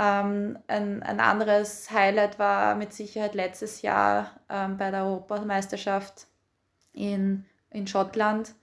[0.00, 6.28] Ähm, ein, ein anderes Highlight war mit Sicherheit letztes Jahr ähm, bei der Europameisterschaft
[6.92, 8.54] in, in Schottland,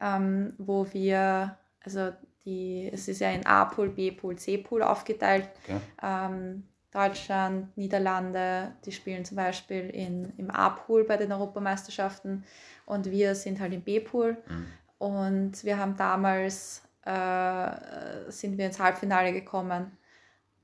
[0.00, 2.12] ähm, wo wir, also
[2.44, 5.48] die, es ist ja in A-Pool, B-Pool, C-Pool aufgeteilt.
[5.64, 5.80] Okay.
[6.00, 12.44] Ähm, Deutschland, Niederlande, die spielen zum Beispiel in, im A-Pool bei den Europameisterschaften
[12.86, 14.36] und wir sind halt im B-Pool.
[14.46, 14.66] Mhm.
[14.98, 19.98] Und wir haben damals, äh, sind wir ins Halbfinale gekommen.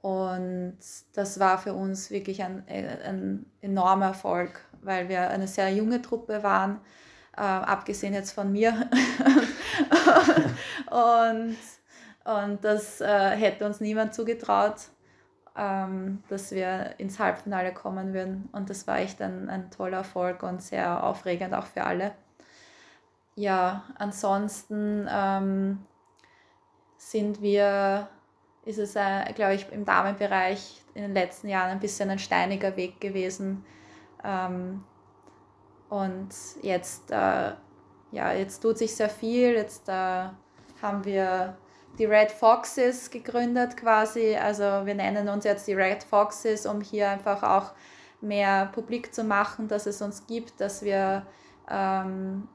[0.03, 0.79] Und
[1.13, 6.43] das war für uns wirklich ein, ein enormer Erfolg, weil wir eine sehr junge Truppe
[6.43, 6.81] waren,
[7.37, 8.73] äh, abgesehen jetzt von mir.
[10.91, 11.57] und,
[12.25, 14.89] und das äh, hätte uns niemand zugetraut,
[15.57, 18.49] ähm, dass wir ins Halbfinale kommen würden.
[18.53, 22.13] Und das war echt ein, ein toller Erfolg und sehr aufregend auch für alle.
[23.35, 25.79] Ja, ansonsten ähm,
[26.97, 28.09] sind wir,
[28.64, 32.77] ist es, äh, glaube ich, im Damenbereich in den letzten Jahren ein bisschen ein steiniger
[32.77, 33.64] Weg gewesen.
[34.23, 34.85] Ähm,
[35.88, 36.29] und
[36.62, 37.53] jetzt, äh,
[38.12, 39.55] ja, jetzt tut sich sehr viel.
[39.55, 40.29] Jetzt äh,
[40.83, 41.57] haben wir
[41.99, 44.37] die Red Foxes gegründet quasi.
[44.37, 47.73] Also wir nennen uns jetzt die Red Foxes, um hier einfach auch
[48.20, 51.27] mehr publik zu machen, dass es uns gibt, dass wir
[51.68, 52.49] ähm,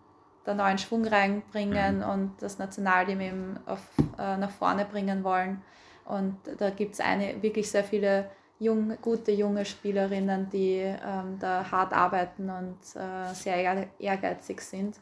[0.43, 2.09] da neuen Schwung reinbringen mhm.
[2.09, 3.81] und das Nationalteam eben auf,
[4.17, 5.61] äh, nach vorne bringen wollen.
[6.05, 6.99] Und da gibt es
[7.41, 13.87] wirklich sehr viele jung, gute junge Spielerinnen, die ähm, da hart arbeiten und äh, sehr
[13.99, 14.99] ehrgeizig sind.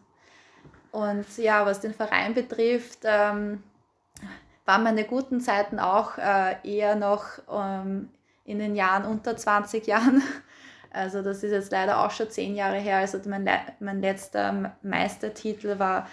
[0.91, 3.63] Und ja, was den Verein betrifft, ähm,
[4.65, 8.09] waren meine guten Zeiten auch äh, eher noch ähm,
[8.45, 10.21] in den Jahren unter 20 Jahren.
[10.95, 12.97] Also das ist jetzt leider auch schon zehn Jahre her.
[12.97, 16.07] Also mein, mein letzter Meistertitel war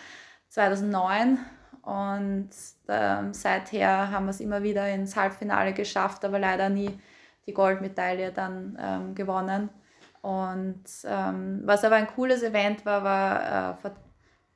[0.48, 1.38] 2009
[1.82, 2.50] und
[2.88, 6.98] ähm, seither haben wir es immer wieder ins Halbfinale geschafft, aber leider nie
[7.46, 9.70] die Goldmedaille dann ähm, gewonnen.
[10.22, 13.92] Und ähm, was aber ein cooles Event war, war äh, vor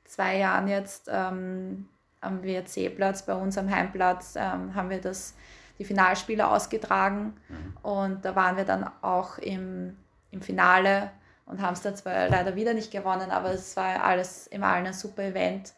[0.05, 1.89] zwei Jahren jetzt ähm,
[2.21, 5.35] am WRC-Platz, bei uns am Heimplatz, ähm, haben wir das,
[5.79, 7.35] die Finalspiele ausgetragen.
[7.49, 7.77] Mhm.
[7.83, 9.97] Und da waren wir dann auch im,
[10.31, 11.11] im Finale
[11.47, 14.87] und haben es dann zwar leider wieder nicht gewonnen, aber es war alles im Allen
[14.87, 15.73] ein super Event.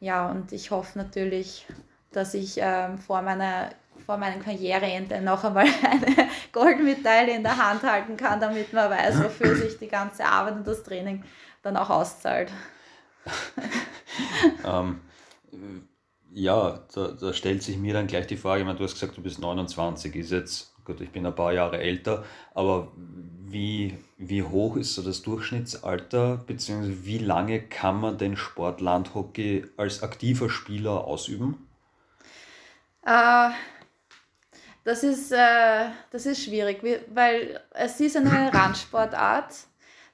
[0.00, 1.66] Ja, und ich hoffe natürlich,
[2.12, 3.70] dass ich ähm, vor meiner
[4.04, 9.22] vor meinem Karriereende noch einmal eine Goldmedaille in der Hand halten kann, damit man weiß,
[9.24, 11.24] wofür sich die ganze Arbeit und das Training
[11.62, 12.52] dann auch auszahlt.
[14.64, 15.00] ähm,
[16.32, 19.16] ja, da, da, stellt sich mir dann gleich die Frage, ich meine, du hast gesagt,
[19.16, 22.92] du bist 29, ist jetzt, gut, ich bin ein paar Jahre älter, aber
[23.46, 29.66] wie, wie hoch ist so das Durchschnittsalter, beziehungsweise wie lange kann man den Sport Landhockey
[29.76, 31.68] als aktiver Spieler ausüben?
[33.04, 33.50] Äh,
[34.86, 36.80] Das ist, äh, das ist schwierig,
[37.12, 39.52] weil es ist eine Randsportart.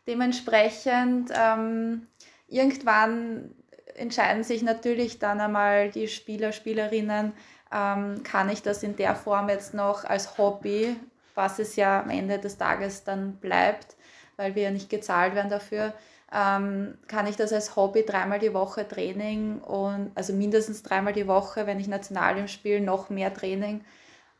[0.06, 2.06] Dementsprechend ähm,
[2.48, 3.54] irgendwann
[3.94, 7.34] entscheiden sich natürlich dann einmal die Spieler, Spielerinnen,
[7.70, 10.96] ähm, kann ich das in der Form jetzt noch als Hobby,
[11.34, 13.96] was es ja am Ende des Tages dann bleibt,
[14.36, 15.92] weil wir ja nicht gezahlt werden dafür,
[16.34, 21.26] ähm, kann ich das als Hobby dreimal die Woche Training und also mindestens dreimal die
[21.26, 23.84] Woche, wenn ich national im Spiel, noch mehr Training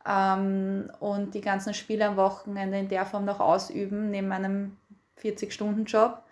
[0.07, 4.77] ähm, und die ganzen Spiele am Wochenende in der Form noch ausüben, neben meinem
[5.21, 6.23] 40-Stunden-Job.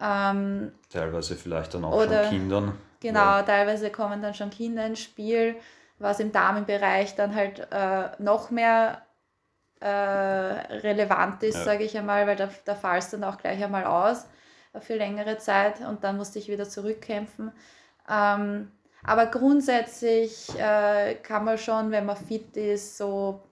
[0.00, 2.78] Ähm, teilweise vielleicht dann auch oder, schon Kindern.
[3.00, 3.42] Genau, ja.
[3.42, 5.56] teilweise kommen dann schon Kinder ins Spiel,
[5.98, 9.02] was im Damenbereich dann halt äh, noch mehr
[9.80, 11.64] äh, relevant ist, ja.
[11.64, 14.26] sage ich einmal, weil da, da fallst dann auch gleich einmal aus
[14.80, 17.52] für längere Zeit und dann musste ich wieder zurückkämpfen.
[18.08, 18.70] Ähm,
[19.02, 23.42] aber grundsätzlich äh, kann man schon, wenn man fit ist, so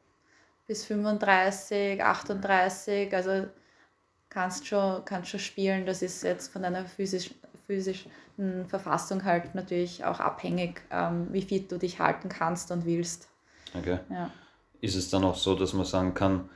[0.67, 3.47] bis 35, 38, also
[4.31, 5.85] kannst schon, kannst schon spielen.
[5.85, 7.31] Das ist jetzt von deiner physisch,
[7.67, 8.11] physischen
[8.67, 13.29] Verfassung halt natürlich auch abhängig, ähm, wie fit du dich halten kannst und willst.
[13.79, 13.99] Okay.
[14.09, 14.31] Ja.
[14.83, 16.51] Ist es dann auch so, dass man sagen kann,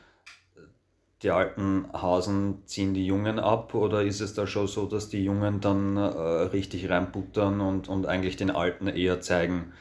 [1.22, 5.24] die alten Hasen ziehen die Jungen ab oder ist es da schon so, dass die
[5.24, 9.72] Jungen dann äh, richtig reinbuttern und, und eigentlich den Alten eher zeigen,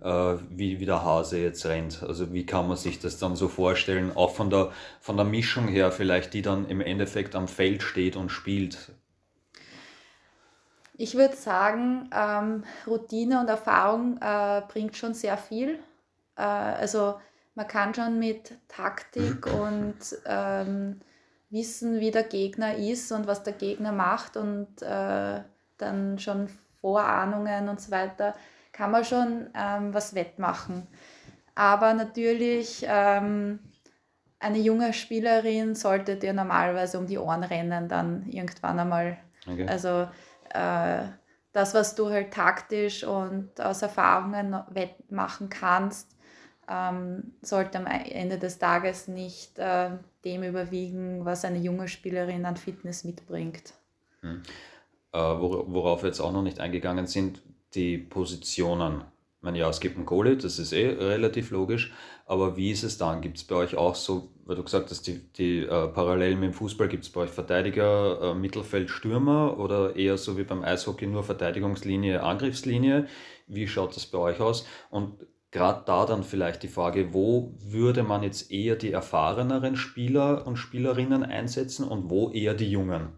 [0.00, 2.02] äh, wie, wie der Hase jetzt rennt?
[2.02, 5.66] Also wie kann man sich das dann so vorstellen, auch von der, von der Mischung
[5.66, 8.92] her vielleicht, die dann im Endeffekt am Feld steht und spielt?
[10.98, 15.78] Ich würde sagen, ähm, Routine und Erfahrung äh, bringt schon sehr viel.
[16.36, 17.16] Äh, also
[17.56, 21.00] man kann schon mit Taktik und ähm,
[21.48, 25.40] wissen, wie der Gegner ist und was der Gegner macht und äh,
[25.78, 26.48] dann schon
[26.80, 28.34] Vorahnungen und so weiter,
[28.72, 30.86] kann man schon ähm, was wettmachen.
[31.54, 33.58] Aber natürlich, ähm,
[34.38, 39.16] eine junge Spielerin sollte dir normalerweise um die Ohren rennen, dann irgendwann einmal.
[39.46, 39.66] Okay.
[39.66, 40.08] Also
[40.52, 41.08] äh,
[41.52, 46.15] das, was du halt taktisch und aus Erfahrungen wettmachen kannst,
[46.68, 49.90] ähm, sollte am Ende des Tages nicht äh,
[50.24, 53.74] dem überwiegen, was eine junge Spielerin an Fitness mitbringt.
[54.20, 54.42] Hm.
[55.12, 57.42] Äh, worauf wir jetzt auch noch nicht eingegangen sind,
[57.74, 59.02] die Positionen.
[59.38, 61.92] Ich meine, ja, es gibt einen Goalie, das ist eh relativ logisch,
[62.24, 63.20] aber wie ist es dann?
[63.20, 66.50] Gibt es bei euch auch so, weil du gesagt hast, die, die äh, Parallelen mit
[66.50, 70.64] dem Fußball, gibt es bei euch Verteidiger, äh, Mittelfeld, Stürmer oder eher so wie beim
[70.64, 73.06] Eishockey nur Verteidigungslinie, Angriffslinie?
[73.46, 74.66] Wie schaut das bei euch aus?
[74.90, 75.14] Und
[75.50, 80.56] gerade da dann vielleicht die Frage, wo würde man jetzt eher die erfahreneren Spieler und
[80.56, 83.12] Spielerinnen einsetzen und wo eher die jungen?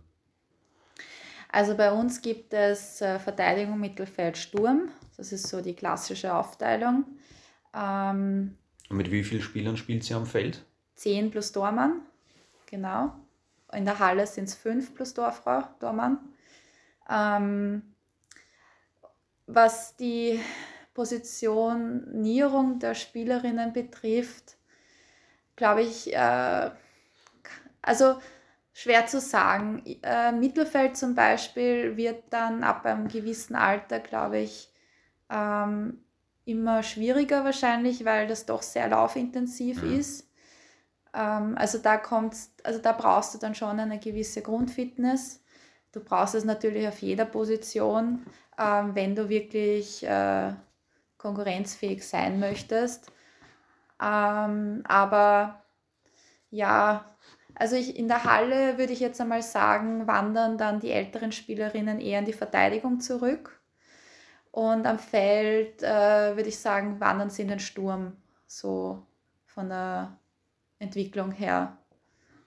[1.50, 4.90] Also bei uns gibt es äh, Verteidigung, Mittelfeld, Sturm.
[5.16, 7.04] Das ist so die klassische Aufteilung.
[7.74, 8.56] Ähm,
[8.88, 10.64] und mit wie vielen Spielern spielt sie am Feld?
[10.94, 12.02] Zehn plus Tormann,
[12.66, 13.12] genau.
[13.72, 16.18] In der Halle sind es fünf plus Torfrau, Tormann.
[17.10, 17.82] Ähm,
[19.46, 20.40] was die
[20.98, 24.56] Positionierung der Spielerinnen betrifft,
[25.54, 26.70] glaube ich, äh,
[27.80, 28.16] also
[28.72, 29.84] schwer zu sagen.
[30.02, 34.72] Äh, Mittelfeld zum Beispiel wird dann ab einem gewissen Alter, glaube ich,
[35.30, 36.02] ähm,
[36.44, 40.00] immer schwieriger wahrscheinlich, weil das doch sehr laufintensiv mhm.
[40.00, 40.28] ist.
[41.14, 45.44] Ähm, also da kommt's, also da brauchst du dann schon eine gewisse Grundfitness.
[45.92, 48.26] Du brauchst es natürlich auf jeder Position,
[48.58, 50.54] ähm, wenn du wirklich äh,
[51.18, 53.12] konkurrenzfähig sein möchtest.
[54.00, 55.62] Ähm, aber
[56.50, 57.04] ja,
[57.54, 62.00] also ich, in der Halle würde ich jetzt einmal sagen, wandern dann die älteren Spielerinnen
[62.00, 63.60] eher in die Verteidigung zurück.
[64.52, 69.04] Und am Feld äh, würde ich sagen, wandern sie in den Sturm, so
[69.44, 70.16] von der
[70.78, 71.76] Entwicklung her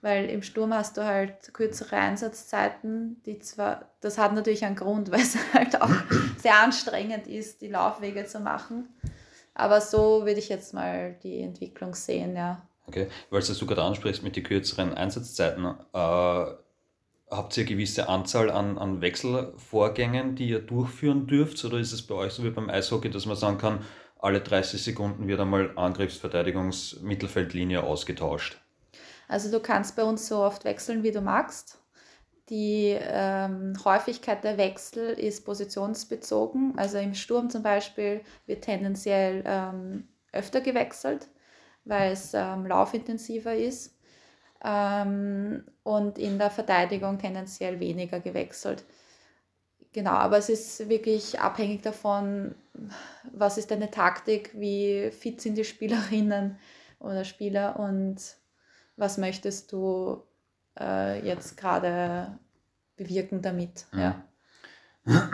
[0.01, 5.11] weil im Sturm hast du halt kürzere Einsatzzeiten, die zwar, das hat natürlich einen Grund,
[5.11, 5.93] weil es halt auch
[6.37, 8.89] sehr anstrengend ist, die Laufwege zu machen.
[9.53, 12.61] Aber so würde ich jetzt mal die Entwicklung sehen, ja.
[12.87, 18.49] Okay, weil du gerade ansprichst mit den kürzeren Einsatzzeiten, äh, habt ihr eine gewisse Anzahl
[18.49, 21.63] an, an Wechselvorgängen, die ihr durchführen dürft?
[21.63, 23.86] Oder ist es bei euch so wie beim Eishockey, dass man sagen kann,
[24.19, 28.61] alle 30 Sekunden wird einmal Angriffsverteidigungs-Mittelfeldlinie ausgetauscht?
[29.32, 31.79] Also du kannst bei uns so oft wechseln, wie du magst.
[32.49, 36.73] Die ähm, Häufigkeit der Wechsel ist positionsbezogen.
[36.77, 41.29] Also im Sturm zum Beispiel wird tendenziell ähm, öfter gewechselt,
[41.86, 43.97] weil es ähm, laufintensiver ist.
[44.65, 48.84] Ähm, und in der Verteidigung tendenziell weniger gewechselt.
[49.93, 52.53] Genau, aber es ist wirklich abhängig davon,
[53.32, 56.57] was ist deine Taktik, wie fit sind die Spielerinnen,
[57.01, 58.17] oder Spieler und
[58.97, 60.23] was möchtest du
[60.79, 62.37] äh, jetzt gerade
[62.95, 63.87] bewirken damit.
[63.91, 63.99] Mhm.
[63.99, 64.23] Ja.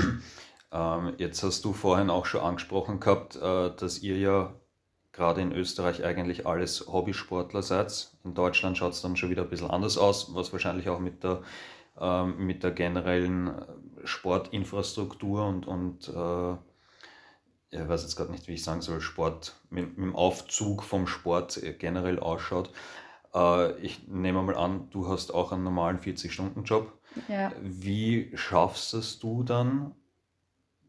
[0.69, 4.53] Ähm, jetzt hast du vorhin auch schon angesprochen gehabt, äh, dass ihr ja
[5.13, 8.11] gerade in Österreich eigentlich alles Hobbysportler seid.
[8.25, 11.23] In Deutschland schaut es dann schon wieder ein bisschen anders aus, was wahrscheinlich auch mit
[11.23, 11.41] der,
[11.97, 13.65] ähm, mit der generellen
[14.03, 16.57] Sportinfrastruktur und, und äh,
[17.69, 21.07] ich weiß jetzt gerade nicht, wie ich sagen soll, Sport, mit, mit dem Aufzug vom
[21.07, 22.71] Sport generell ausschaut.
[23.33, 26.91] Äh, ich nehme mal an, du hast auch einen normalen 40-Stunden-Job.
[27.27, 27.51] Ja.
[27.61, 29.95] Wie schaffst es du dann,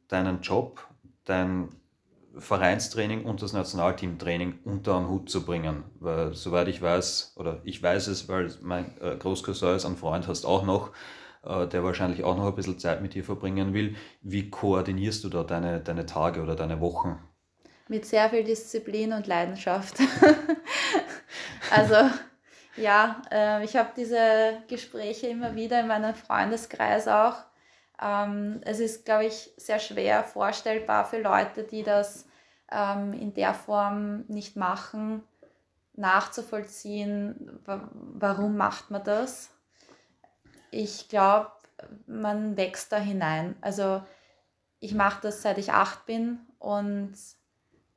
[0.09, 0.87] deinen Job,
[1.25, 1.69] dein
[2.37, 5.85] Vereinstraining und das Nationalteamtraining unter einen Hut zu bringen?
[6.01, 10.29] Weil, soweit ich weiß, oder ich weiß es, weil mein äh, Großcousin ist, ein Freund
[10.29, 10.93] hast auch noch,
[11.45, 13.97] äh, der wahrscheinlich auch noch ein bisschen Zeit mit dir verbringen will.
[14.23, 17.19] Wie koordinierst du da deine, deine Tage oder deine Wochen?
[17.89, 19.97] Mit sehr viel Disziplin und Leidenschaft.
[21.71, 22.11] also
[22.81, 27.37] ja, äh, ich habe diese Gespräche immer wieder in meinem Freundeskreis auch.
[28.01, 32.27] Ähm, es ist, glaube ich, sehr schwer vorstellbar für Leute, die das
[32.71, 35.23] ähm, in der Form nicht machen,
[35.95, 39.51] nachzuvollziehen, warum macht man das
[40.71, 41.51] ich glaube,
[42.07, 43.57] man wächst da hinein.
[43.61, 44.03] Also
[44.81, 47.15] ich mache das seit ich acht bin und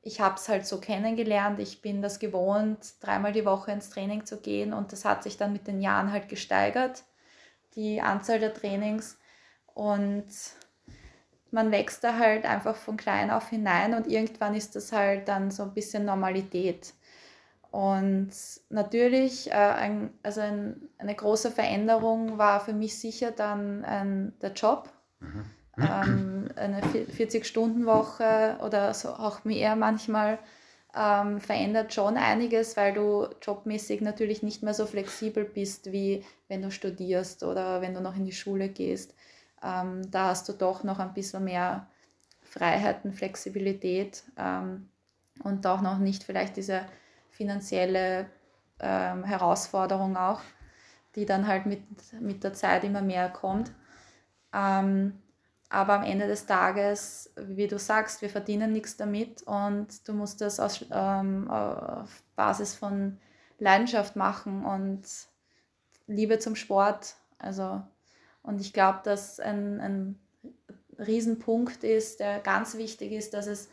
[0.02, 1.60] ich habe es halt so kennengelernt.
[1.60, 5.36] Ich bin das gewohnt, dreimal die Woche ins Training zu gehen und das hat sich
[5.36, 7.04] dann mit den Jahren halt gesteigert,
[7.76, 9.18] die Anzahl der Trainings.
[9.74, 10.26] Und
[11.52, 15.50] man wächst da halt einfach von klein auf hinein und irgendwann ist das halt dann
[15.50, 16.94] so ein bisschen Normalität.
[17.70, 18.32] Und
[18.68, 24.52] natürlich, äh, ein, also ein, eine große Veränderung war für mich sicher dann ein, der
[24.52, 24.92] Job.
[25.20, 25.44] Mhm.
[25.78, 30.38] Ähm, eine 40-Stunden-Woche oder so auch mehr manchmal
[30.94, 36.62] ähm, verändert schon einiges, weil du jobmäßig natürlich nicht mehr so flexibel bist, wie wenn
[36.62, 39.14] du studierst oder wenn du noch in die Schule gehst.
[39.62, 41.86] Ähm, da hast du doch noch ein bisschen mehr
[42.42, 44.90] Freiheiten, Flexibilität ähm,
[45.42, 46.82] und auch noch nicht vielleicht diese
[47.30, 48.26] finanzielle
[48.78, 50.40] ähm, Herausforderung auch,
[51.14, 51.82] die dann halt mit,
[52.20, 53.72] mit der Zeit immer mehr kommt.
[54.52, 55.22] Ähm,
[55.72, 60.42] aber am Ende des Tages, wie du sagst, wir verdienen nichts damit und du musst
[60.42, 63.18] das aus, ähm, auf Basis von
[63.58, 65.02] Leidenschaft machen und
[66.06, 67.14] Liebe zum Sport.
[67.38, 67.82] Also,
[68.42, 70.18] und ich glaube, dass ein, ein
[70.98, 73.70] Riesenpunkt ist, der ganz wichtig ist, dass es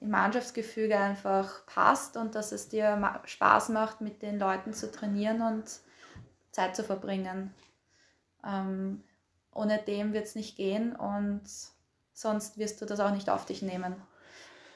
[0.00, 5.42] im Mannschaftsgefüge einfach passt und dass es dir Spaß macht, mit den Leuten zu trainieren
[5.42, 5.80] und
[6.50, 7.52] Zeit zu verbringen.
[8.42, 9.04] Ähm,
[9.54, 11.42] ohne dem wird es nicht gehen und
[12.12, 13.96] sonst wirst du das auch nicht auf dich nehmen.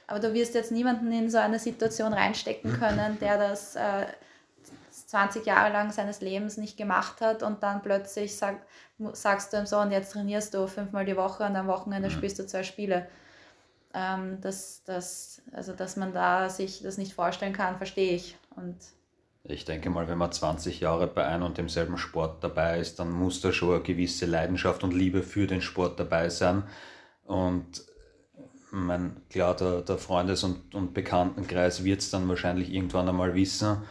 [0.07, 4.07] Aber du wirst jetzt niemanden in so eine Situation reinstecken können, der das äh,
[5.07, 8.61] 20 Jahre lang seines Lebens nicht gemacht hat und dann plötzlich sag,
[9.12, 12.39] sagst du ihm so und jetzt trainierst du fünfmal die Woche und am Wochenende spielst
[12.39, 13.07] du zwei Spiele
[13.95, 18.37] ähm, dass, dass, also dass man da sich das nicht vorstellen kann, verstehe ich.
[18.57, 18.77] Und
[19.45, 23.11] ich denke mal, wenn man 20 Jahre bei einem und demselben Sport dabei ist, dann
[23.11, 26.64] muss da schon eine gewisse Leidenschaft und Liebe für den Sport dabei sein.
[27.26, 27.84] Und
[28.70, 33.82] mein, klar, der, der Freundes- und, und Bekanntenkreis wird es dann wahrscheinlich irgendwann einmal wissen.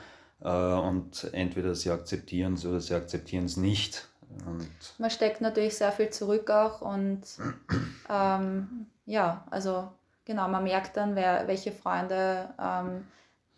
[0.41, 4.07] Äh, und entweder sie akzeptieren es oder sie akzeptieren es nicht.
[4.47, 7.21] Und man steckt natürlich sehr viel zurück auch und
[8.09, 9.91] ähm, ja, also
[10.25, 13.05] genau, man merkt dann, wer, welche Freunde ähm,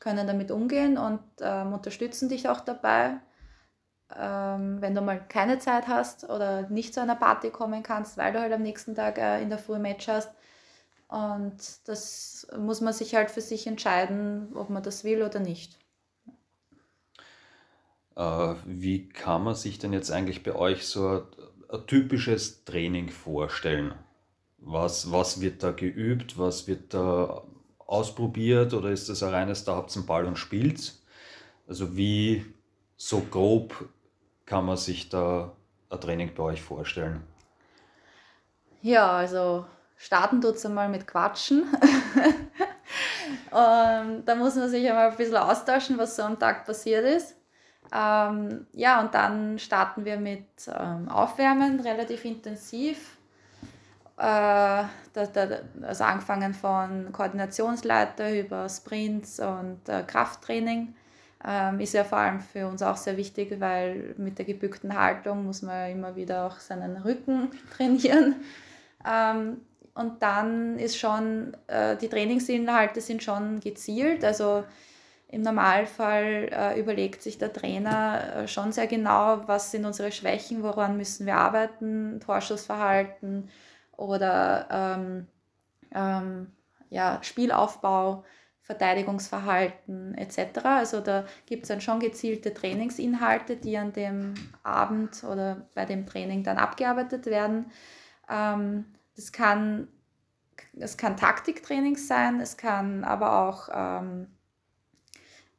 [0.05, 3.19] können damit umgehen und ähm, unterstützen dich auch dabei.
[4.15, 8.31] Ähm, wenn du mal keine Zeit hast oder nicht zu einer Party kommen kannst, weil
[8.31, 10.29] du halt am nächsten Tag äh, in der Früh Match hast.
[11.07, 15.79] Und das muss man sich halt für sich entscheiden, ob man das will oder nicht.
[18.15, 21.23] Äh, wie kann man sich denn jetzt eigentlich bei euch so ein,
[21.69, 23.95] ein typisches Training vorstellen?
[24.59, 26.37] Was, was wird da geübt?
[26.37, 27.43] Was wird da
[27.85, 28.73] ausprobiert?
[28.73, 30.93] Oder ist das ein reines, da habt ihr einen Ball und spielt?
[31.67, 32.45] Also wie
[32.97, 33.89] so grob
[34.45, 35.51] kann man sich da
[35.89, 37.23] ein Training bei euch vorstellen?
[38.81, 39.65] Ja, also
[39.97, 41.63] starten tut es einmal mit Quatschen.
[43.51, 47.35] und da muss man sich einmal ein bisschen austauschen, was so am Tag passiert ist.
[47.93, 53.14] Ähm, ja, und dann starten wir mit ähm, Aufwärmen relativ intensiv.
[54.17, 54.83] Äh,
[55.81, 60.95] also angefangen von Koordinationsleiter über Sprints und äh, Krafttraining.
[61.47, 65.45] Ähm, ist ja vor allem für uns auch sehr wichtig, weil mit der gebückten Haltung
[65.45, 68.35] muss man immer wieder auch seinen Rücken trainieren.
[69.07, 69.61] Ähm,
[69.93, 74.25] und dann ist schon, äh, die Trainingsinhalte sind schon gezielt.
[74.25, 74.63] Also
[75.27, 80.63] im Normalfall äh, überlegt sich der Trainer äh, schon sehr genau, was sind unsere Schwächen,
[80.63, 83.49] woran müssen wir arbeiten, Torschussverhalten
[83.97, 85.27] oder ähm,
[85.93, 86.51] ähm,
[86.89, 88.23] ja, Spielaufbau,
[88.61, 90.59] Verteidigungsverhalten etc.
[90.63, 94.33] Also da gibt es dann schon gezielte Trainingsinhalte, die an dem
[94.63, 97.71] Abend oder bei dem Training dann abgearbeitet werden.
[98.27, 98.85] Ähm,
[99.15, 99.87] das kann,
[100.77, 104.27] es kann Taktiktraining sein, es kann aber auch ähm,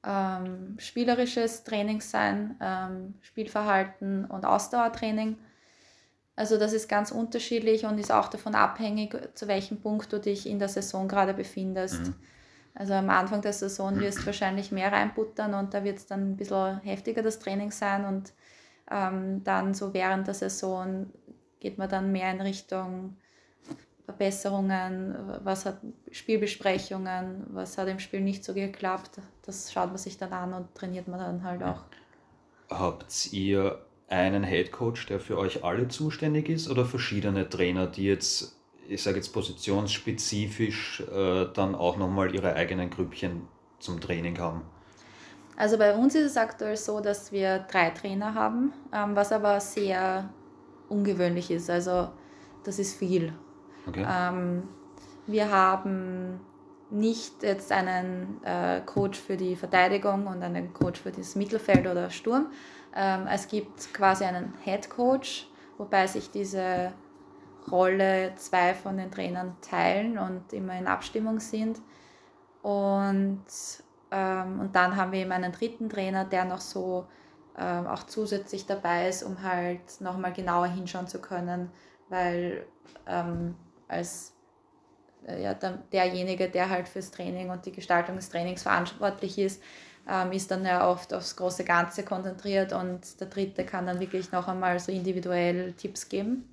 [0.05, 5.39] ähm, spielerisches Training sein, ähm, Spielverhalten und Ausdauertraining.
[6.37, 10.47] Also das ist ganz unterschiedlich und ist auch davon abhängig, zu welchem Punkt du dich
[10.47, 12.01] in der Saison gerade befindest.
[12.01, 12.15] Mhm.
[12.75, 16.33] Also am Anfang der Saison wirst du wahrscheinlich mehr reinbuttern und da wird es dann
[16.33, 18.35] ein bisschen heftiger das Training sein und
[18.91, 21.07] ähm, dann so während der Saison
[21.59, 23.17] geht man dann mehr in Richtung
[24.05, 25.81] Verbesserungen, was hat
[26.13, 29.21] Spielbesprechungen, was hat im Spiel nicht so geklappt.
[29.43, 31.83] Das schaut man sich dann an und trainiert man dann halt auch.
[32.69, 38.05] Habt ihr einen Head Coach, der für euch alle zuständig ist oder verschiedene Trainer, die
[38.05, 38.57] jetzt,
[38.89, 43.43] ich sage jetzt positionsspezifisch, äh, dann auch nochmal ihre eigenen Grüppchen
[43.79, 44.63] zum Training haben?
[45.57, 49.59] Also bei uns ist es aktuell so, dass wir drei Trainer haben, ähm, was aber
[49.61, 50.29] sehr
[50.89, 51.71] ungewöhnlich ist.
[51.71, 52.09] Also
[52.65, 53.33] das ist viel.
[53.87, 54.07] Okay.
[54.09, 54.65] Ähm,
[55.27, 56.41] wir haben
[56.91, 62.11] nicht jetzt einen äh, Coach für die Verteidigung und einen Coach für das Mittelfeld oder
[62.11, 62.49] Sturm.
[62.95, 66.93] Ähm, es gibt quasi einen Head Coach, wobei sich diese
[67.71, 71.81] Rolle zwei von den Trainern teilen und immer in Abstimmung sind.
[72.63, 73.45] Und,
[74.11, 77.07] ähm, und dann haben wir eben einen dritten Trainer, der noch so
[77.59, 81.71] ähm, auch zusätzlich dabei ist, um halt nochmal genauer hinschauen zu können,
[82.09, 82.67] weil
[83.07, 83.57] ähm,
[83.89, 84.36] als
[85.27, 89.63] ja, der, derjenige, der halt fürs Training und die Gestaltung des Trainings verantwortlich ist,
[90.09, 94.31] ähm, ist dann ja oft aufs große Ganze konzentriert und der Dritte kann dann wirklich
[94.33, 96.49] noch einmal so individuell Tipps geben.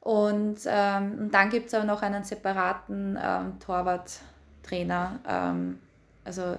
[0.00, 5.78] Und, ähm, und dann gibt es aber noch einen separaten ähm, Torwarttrainer, ähm,
[6.24, 6.56] also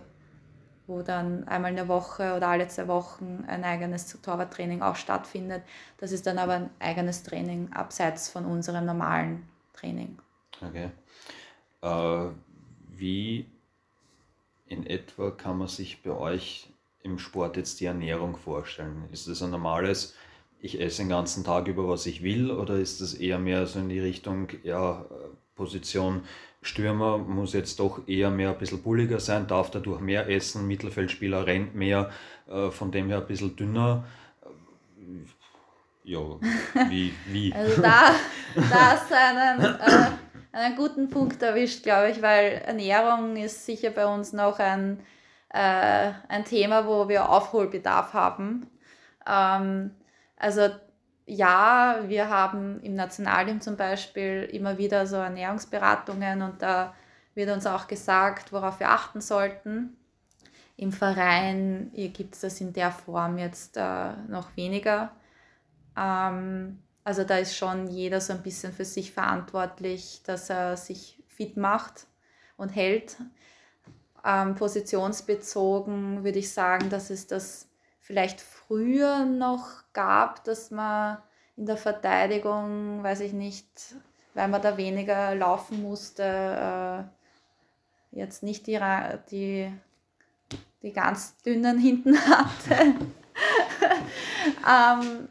[0.88, 5.64] wo dann einmal in der Woche oder alle zwei Wochen ein eigenes Torwarttraining auch stattfindet.
[5.98, 10.18] Das ist dann aber ein eigenes Training abseits von unserem normalen Training.
[10.62, 10.92] Okay.
[11.82, 12.26] Äh,
[12.90, 13.46] wie
[14.68, 16.68] in etwa kann man sich bei euch
[17.04, 19.04] im Sport jetzt die Ernährung vorstellen?
[19.12, 20.16] Ist das ein normales,
[20.60, 23.80] ich esse den ganzen Tag über, was ich will, oder ist das eher mehr so
[23.80, 25.06] in die Richtung, ja,
[25.56, 26.24] Position
[26.64, 31.48] Stürmer muss jetzt doch eher mehr ein bisschen bulliger sein, darf dadurch mehr essen, Mittelfeldspieler
[31.48, 32.12] rennt mehr,
[32.48, 34.06] äh, von dem her ein bisschen dünner.
[36.04, 36.20] Ja,
[36.90, 37.14] wie?
[37.28, 37.54] wie?
[37.54, 38.12] Also da,
[38.56, 40.12] da hast du einen, äh,
[40.52, 45.00] einen guten Punkt erwischt, glaube ich, weil Ernährung ist sicher bei uns noch ein,
[45.50, 48.70] äh, ein Thema, wo wir Aufholbedarf haben.
[49.28, 49.92] Ähm,
[50.38, 50.70] also
[51.26, 56.94] ja, wir haben im Nationalteam zum Beispiel immer wieder so Ernährungsberatungen und da
[57.36, 59.96] wird uns auch gesagt, worauf wir achten sollten.
[60.76, 65.12] Im Verein gibt es das in der Form jetzt äh, noch weniger.
[65.96, 71.22] Ähm, also da ist schon jeder so ein bisschen für sich verantwortlich, dass er sich
[71.28, 72.08] fit macht
[72.58, 73.18] und hält.
[74.24, 77.68] Ähm, positionsbezogen würde ich sagen, dass es das
[78.00, 81.18] vielleicht früher noch gab, dass man
[81.58, 83.96] in der Verteidigung, weiß ich nicht,
[84.34, 88.80] weil man da weniger laufen musste, äh, jetzt nicht die,
[89.32, 89.74] die,
[90.84, 92.96] die ganz dünnen hinten hatte.
[94.68, 95.30] ähm,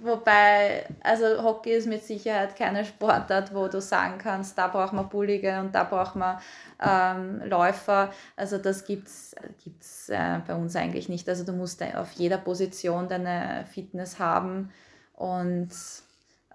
[0.00, 5.08] Wobei, also Hockey ist mit Sicherheit keine Sportart, wo du sagen kannst, da braucht man
[5.08, 6.38] Bullige und da braucht man
[6.80, 8.12] ähm, Läufer.
[8.36, 11.28] Also das gibt es gibt's, äh, bei uns eigentlich nicht.
[11.28, 14.70] Also du musst auf jeder Position deine Fitness haben
[15.14, 15.70] und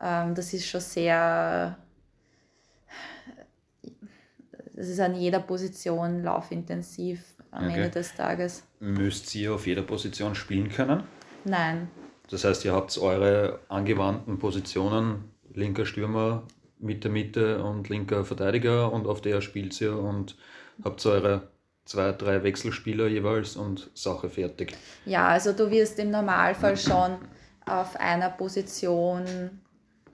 [0.02, 1.78] ähm, das ist schon sehr,
[4.74, 7.76] das ist an jeder Position laufintensiv am okay.
[7.76, 8.64] Ende des Tages.
[8.80, 11.04] Müsst ihr auf jeder Position spielen können?
[11.44, 11.90] Nein.
[12.30, 16.44] Das heißt, ihr habt eure angewandten Positionen, linker Stürmer,
[16.80, 20.36] Mitte, Mitte und linker Verteidiger und auf der spielt ihr und
[20.84, 21.48] habt eure
[21.86, 24.76] zwei, drei Wechselspieler jeweils und Sache fertig.
[25.06, 27.18] Ja, also du wirst im Normalfall schon
[27.66, 29.26] auf einer Position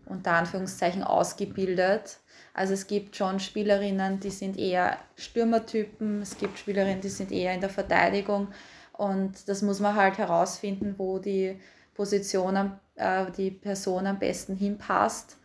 [0.05, 2.19] unter Anführungszeichen ausgebildet.
[2.53, 7.53] Also es gibt schon Spielerinnen, die sind eher Stürmertypen, es gibt Spielerinnen, die sind eher
[7.53, 8.49] in der Verteidigung
[8.91, 11.59] und das muss man halt herausfinden, wo die
[11.93, 15.37] Position äh, die Person am besten hinpasst.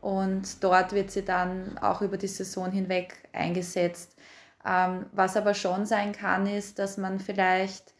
[0.00, 4.16] Und dort wird sie dann auch über die Saison hinweg eingesetzt.
[4.66, 7.94] Ähm, was aber schon sein kann, ist, dass man vielleicht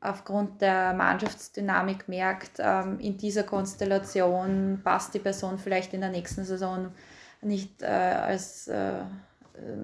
[0.00, 6.44] aufgrund der Mannschaftsdynamik merkt, ähm, in dieser Konstellation passt die Person vielleicht in der nächsten
[6.44, 6.92] Saison
[7.40, 9.04] nicht äh, als äh,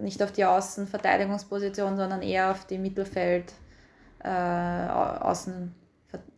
[0.00, 3.52] nicht auf die Außenverteidigungsposition, sondern eher auf die Mittelfeld
[4.24, 5.74] äh, Außen,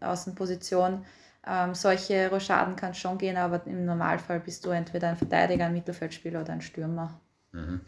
[0.00, 1.04] Außenposition.
[1.46, 5.66] Ähm, solche Rochaden kann es schon gehen, aber im Normalfall bist du entweder ein Verteidiger,
[5.66, 7.18] ein Mittelfeldspieler oder ein Stürmer.
[7.52, 7.80] Mhm.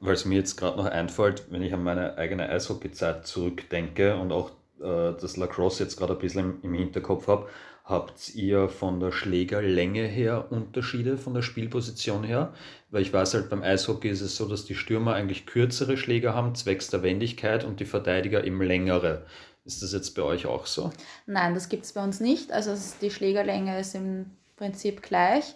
[0.00, 4.32] Weil es mir jetzt gerade noch einfällt, wenn ich an meine eigene Eishockeyzeit zurückdenke und
[4.32, 4.50] auch
[4.80, 7.48] äh, das Lacrosse jetzt gerade ein bisschen im, im Hinterkopf habe,
[7.84, 12.52] habt ihr von der Schlägerlänge her Unterschiede von der Spielposition her?
[12.90, 16.34] Weil ich weiß halt, beim Eishockey ist es so, dass die Stürmer eigentlich kürzere Schläger
[16.34, 19.24] haben, zwecks der Wendigkeit und die Verteidiger eben längere.
[19.68, 20.90] Ist das jetzt bei euch auch so?
[21.26, 22.52] Nein, das gibt es bei uns nicht.
[22.52, 25.54] Also die Schlägerlänge ist im Prinzip gleich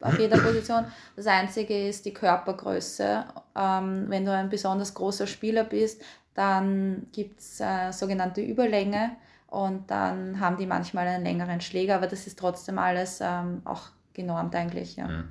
[0.00, 0.84] auf jeder Position.
[1.16, 3.24] Das Einzige ist die Körpergröße.
[3.56, 6.02] Ähm, wenn du ein besonders großer Spieler bist,
[6.34, 9.12] dann gibt es äh, sogenannte Überlänge
[9.46, 13.84] und dann haben die manchmal einen längeren Schläger, aber das ist trotzdem alles ähm, auch
[14.12, 14.96] genormt eigentlich.
[14.96, 15.08] Ja.
[15.08, 15.28] Mhm.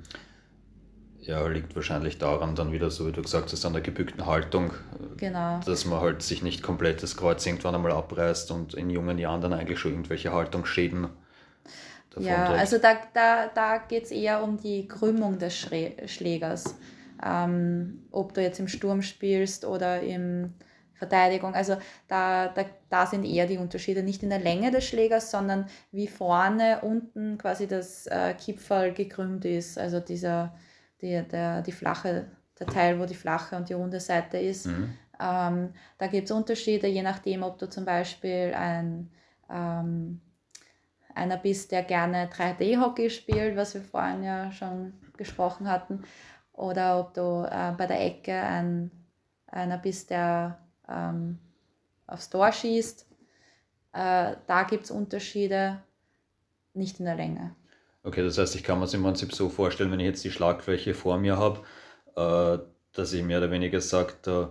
[1.26, 4.72] Ja, liegt wahrscheinlich daran dann wieder, so wie du gesagt hast, an der gebückten Haltung.
[5.16, 5.60] Genau.
[5.64, 9.40] Dass man halt sich nicht komplett das Kreuz irgendwann einmal abreißt und in jungen Jahren
[9.40, 11.08] dann eigentlich schon irgendwelche Haltungsschäden
[12.18, 12.60] ja, trägt.
[12.60, 16.76] also da, da, da geht es eher um die Krümmung des Schlägers.
[17.24, 20.52] Ähm, ob du jetzt im Sturm spielst oder im
[20.94, 21.54] Verteidigung.
[21.54, 21.76] Also
[22.08, 26.06] da, da, da sind eher die Unterschiede nicht in der Länge des Schlägers, sondern wie
[26.06, 29.78] vorne unten quasi das äh, Kipferl gekrümmt ist.
[29.78, 30.54] Also dieser,
[31.04, 32.26] die, der, die flache,
[32.58, 34.66] der Teil, wo die flache und die runde Seite ist.
[34.66, 34.94] Mhm.
[35.20, 39.10] Ähm, da gibt es Unterschiede, je nachdem, ob du zum Beispiel ein
[39.50, 40.20] ähm,
[41.14, 46.02] einer bist, der gerne 3D-Hockey spielt, was wir vorhin ja schon gesprochen hatten,
[46.52, 48.90] oder ob du äh, bei der Ecke ein,
[49.46, 51.38] einer bist, der ähm,
[52.06, 53.06] aufs Tor schießt.
[53.92, 55.82] Äh, da gibt es Unterschiede,
[56.72, 57.54] nicht in der Länge.
[58.04, 60.30] Okay, das heißt, ich kann mir es im Prinzip so vorstellen, wenn ich jetzt die
[60.30, 61.60] Schlagfläche vor mir habe,
[62.16, 64.50] äh, dass ich mehr oder weniger sage,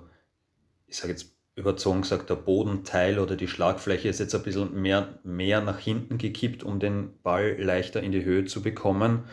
[0.88, 5.20] ich sage jetzt überzogen gesagt, der Bodenteil oder die Schlagfläche ist jetzt ein bisschen mehr,
[5.24, 9.26] mehr nach hinten gekippt, um den Ball leichter in die Höhe zu bekommen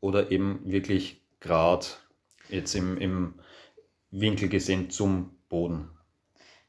[0.00, 1.86] oder eben wirklich gerade
[2.48, 3.34] jetzt im, im
[4.10, 5.88] Winkel gesehen zum Boden.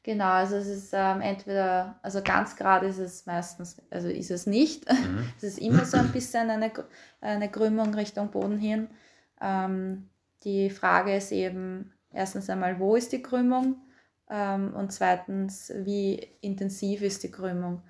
[0.04, 4.46] Genau, also es ist ähm, entweder, also ganz gerade ist es meistens, also ist es
[4.46, 4.84] nicht.
[4.92, 5.28] Mhm.
[5.38, 6.70] es ist immer so ein bisschen eine,
[7.22, 8.88] eine Krümmung Richtung Boden hin.
[9.40, 10.10] Ähm,
[10.44, 13.76] die Frage ist eben erstens einmal, wo ist die Krümmung?
[14.28, 17.82] Ähm, und zweitens, wie intensiv ist die Krümmung?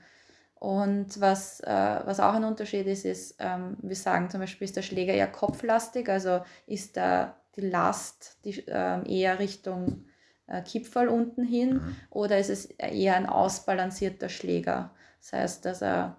[0.54, 4.76] Und was, äh, was auch ein Unterschied ist, ist, ähm, wir sagen zum Beispiel, ist
[4.76, 10.04] der Schläger eher kopflastig, also ist da die Last die, äh, eher Richtung
[10.46, 11.96] äh, Kipferl unten hin mhm.
[12.10, 14.94] oder ist es eher ein ausbalancierter Schläger?
[15.20, 16.16] Das heißt, dass er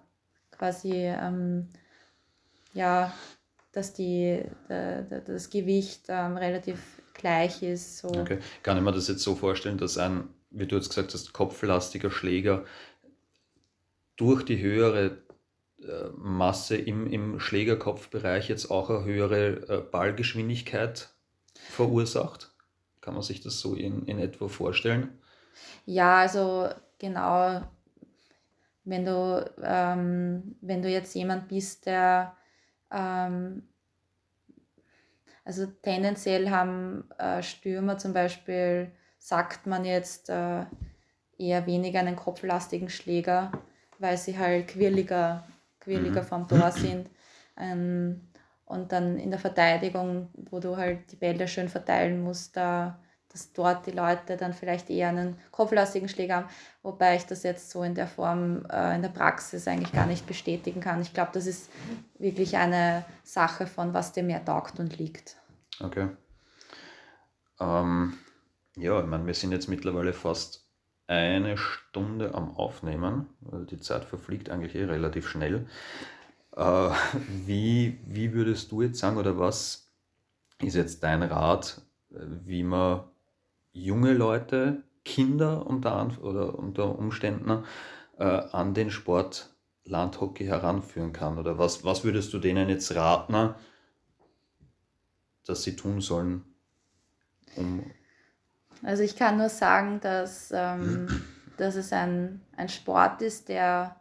[0.50, 1.68] quasi, ähm,
[2.74, 3.12] ja,
[3.72, 7.98] dass die, der, der, das Gewicht ähm, relativ gleich ist.
[7.98, 8.08] So.
[8.08, 8.38] Okay.
[8.62, 12.10] Kann ich mir das jetzt so vorstellen, dass ein, wie du jetzt gesagt hast, kopflastiger
[12.10, 12.64] Schläger
[14.16, 15.18] durch die höhere
[15.80, 21.10] äh, Masse im, im Schlägerkopfbereich jetzt auch eine höhere äh, Ballgeschwindigkeit
[21.54, 22.55] verursacht?
[23.06, 25.16] Kann man sich das so in, in etwa vorstellen?
[25.84, 27.60] Ja, also genau,
[28.82, 32.36] wenn du, ähm, wenn du jetzt jemand bist, der
[32.90, 33.62] ähm,
[35.44, 40.64] also tendenziell haben äh, Stürmer zum Beispiel, sagt man jetzt, äh,
[41.38, 43.52] eher weniger einen kopflastigen Schläger,
[44.00, 45.46] weil sie halt quirliger,
[45.78, 46.26] quirliger mhm.
[46.26, 47.08] vom Tor sind.
[47.56, 48.22] Ähm,
[48.66, 52.98] und dann in der Verteidigung, wo du halt die Bälle schön verteilen musst, da,
[53.30, 56.48] dass dort die Leute dann vielleicht eher einen kopflastigen Schläger haben,
[56.82, 60.26] wobei ich das jetzt so in der Form äh, in der Praxis eigentlich gar nicht
[60.26, 61.00] bestätigen kann.
[61.00, 61.70] Ich glaube, das ist
[62.18, 65.36] wirklich eine Sache von, was dir mehr taugt und liegt.
[65.80, 66.08] Okay.
[67.60, 68.18] Ähm,
[68.76, 70.66] ja, ich meine, wir sind jetzt mittlerweile fast
[71.06, 73.28] eine Stunde am Aufnehmen.
[73.50, 75.66] Also die Zeit verfliegt eigentlich eh relativ schnell.
[76.56, 76.90] Äh,
[77.46, 79.88] wie, wie würdest du jetzt sagen, oder was
[80.60, 83.04] ist jetzt dein Rat, wie man
[83.72, 87.64] junge Leute, Kinder unter, oder unter Umständen
[88.18, 89.54] äh, an den Sport
[89.84, 91.38] Landhockey heranführen kann?
[91.38, 93.54] Oder was, was würdest du denen jetzt raten,
[95.44, 96.44] dass sie tun sollen?
[97.54, 97.84] Um
[98.82, 101.08] also ich kann nur sagen, dass, ähm,
[101.56, 103.96] dass es ein, ein Sport ist, der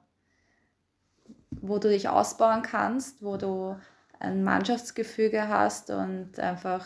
[1.62, 3.76] wo du dich ausbauen kannst, wo du
[4.20, 6.86] ein Mannschaftsgefüge hast und einfach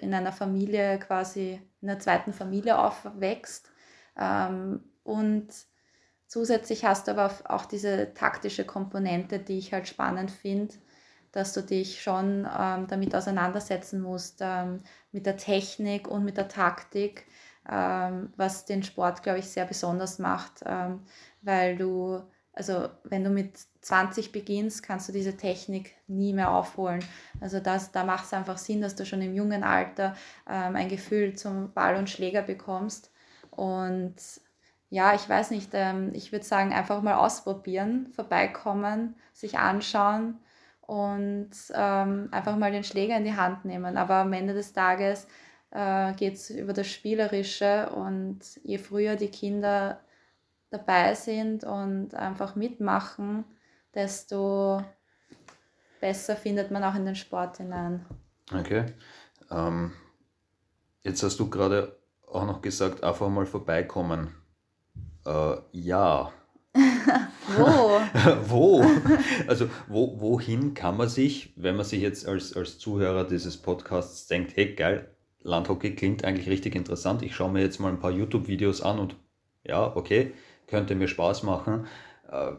[0.00, 3.70] in einer Familie quasi, in einer zweiten Familie aufwächst.
[4.18, 5.48] Ähm, und
[6.26, 10.74] zusätzlich hast du aber auch diese taktische Komponente, die ich halt spannend finde,
[11.32, 16.48] dass du dich schon ähm, damit auseinandersetzen musst, ähm, mit der Technik und mit der
[16.48, 17.26] Taktik,
[17.62, 20.64] was den Sport, glaube ich, sehr besonders macht,
[21.42, 27.02] weil du also wenn du mit 20 beginnst, kannst du diese Technik nie mehr aufholen.
[27.40, 30.14] Also das, da macht es einfach Sinn, dass du schon im jungen Alter
[30.48, 33.12] ähm, ein Gefühl zum Ball und Schläger bekommst.
[33.50, 34.16] Und
[34.90, 40.38] ja, ich weiß nicht, ähm, ich würde sagen, einfach mal ausprobieren, vorbeikommen, sich anschauen
[40.82, 43.96] und ähm, einfach mal den Schläger in die Hand nehmen.
[43.96, 45.28] Aber am Ende des Tages
[45.70, 50.00] äh, geht es über das Spielerische und je früher die Kinder
[50.70, 53.44] dabei sind und einfach mitmachen,
[53.94, 54.82] desto
[56.00, 58.06] besser findet man auch in den Sport hinein.
[58.52, 58.86] Okay.
[59.50, 59.92] Ähm,
[61.02, 64.34] jetzt hast du gerade auch noch gesagt, einfach mal vorbeikommen.
[65.26, 66.32] Äh, ja.
[67.56, 68.00] wo?
[68.48, 68.84] wo?
[69.48, 74.28] Also wo, wohin kann man sich, wenn man sich jetzt als, als Zuhörer dieses Podcasts
[74.28, 78.12] denkt, hey geil, Landhockey klingt eigentlich richtig interessant, ich schaue mir jetzt mal ein paar
[78.12, 79.16] YouTube-Videos an und
[79.64, 80.32] ja, okay,
[80.70, 81.86] könnte mir Spaß machen.
[82.30, 82.52] Äh,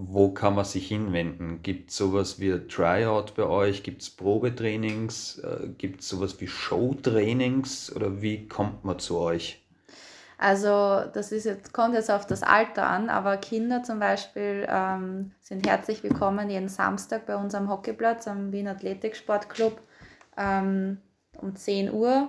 [0.00, 1.60] wo kann man sich hinwenden?
[1.62, 3.82] Gibt es sowas wie Tryout bei euch?
[3.82, 5.40] Gibt es Probetrainings?
[5.40, 7.94] Äh, Gibt es sowas wie Showtrainings?
[7.94, 9.64] Oder wie kommt man zu euch?
[10.38, 15.32] Also das ist jetzt, kommt jetzt auf das Alter an, aber Kinder zum Beispiel ähm,
[15.40, 19.80] sind herzlich willkommen jeden Samstag bei uns am Hockeyplatz am Wien Athletik Sportclub.
[20.36, 20.98] Ähm,
[21.40, 22.28] um 10 Uhr,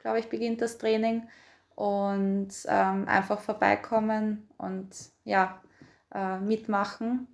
[0.00, 1.24] glaube ich, beginnt das Training
[1.80, 4.90] und ähm, einfach vorbeikommen und
[5.24, 5.62] ja,
[6.12, 7.26] äh, mitmachen.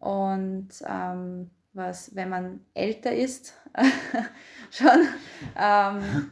[0.00, 3.54] Und ähm, was, wenn man älter ist,
[4.70, 5.08] schon,
[5.56, 6.30] ähm,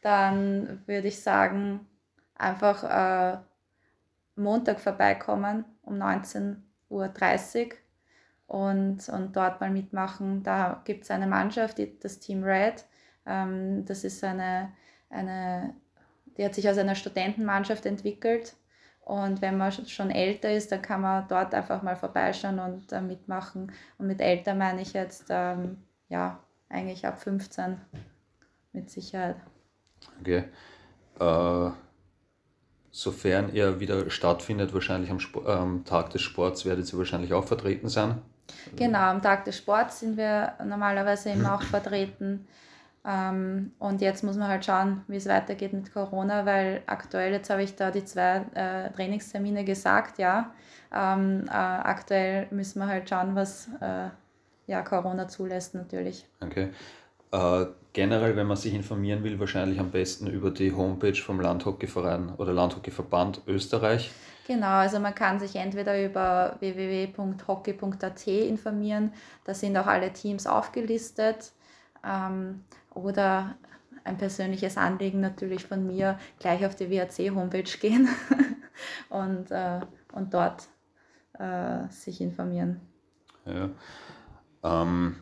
[0.00, 1.86] dann würde ich sagen,
[2.34, 3.38] einfach äh,
[4.36, 7.76] Montag vorbeikommen um 19.30 Uhr
[8.46, 10.42] und, und dort mal mitmachen.
[10.44, 12.86] Da gibt es eine Mannschaft, die, das Team Red.
[13.26, 14.72] Ähm, das ist eine,
[15.10, 15.74] eine
[16.40, 18.54] die hat sich aus einer Studentenmannschaft entwickelt.
[19.00, 23.02] Und wenn man schon älter ist, dann kann man dort einfach mal vorbeischauen und äh,
[23.02, 23.70] mitmachen.
[23.98, 25.76] Und mit älter meine ich jetzt, ähm,
[26.08, 26.38] ja,
[26.70, 27.78] eigentlich ab 15
[28.72, 29.36] mit Sicherheit.
[30.20, 30.44] Okay.
[31.18, 31.70] Äh,
[32.90, 37.44] sofern er wieder stattfindet, wahrscheinlich am, Sp am Tag des Sports, werdet ihr wahrscheinlich auch
[37.44, 38.22] vertreten sein?
[38.76, 42.46] Genau, am Tag des Sports sind wir normalerweise immer auch vertreten.
[43.04, 47.48] Ähm, und jetzt muss man halt schauen, wie es weitergeht mit Corona, weil aktuell, jetzt
[47.48, 50.52] habe ich da die zwei äh, Trainingstermine gesagt, ja.
[50.92, 54.08] Ähm, äh, aktuell müssen wir halt schauen, was äh,
[54.66, 56.26] ja, Corona zulässt natürlich.
[56.40, 56.70] Okay.
[57.32, 62.34] Äh, generell, wenn man sich informieren will, wahrscheinlich am besten über die Homepage vom Landhockeyverein
[62.36, 64.10] oder Landhockeyverband Österreich.
[64.46, 69.12] Genau, also man kann sich entweder über www.hockey.at informieren,
[69.44, 71.52] da sind auch alle Teams aufgelistet.
[72.04, 72.64] Ähm,
[72.94, 73.56] oder
[74.04, 78.08] ein persönliches Anliegen natürlich von mir, gleich auf die WAC-Homepage gehen
[79.08, 79.80] und, äh,
[80.12, 80.68] und dort
[81.38, 82.80] äh, sich informieren.
[83.44, 83.70] Ja.
[84.62, 85.16] Ähm,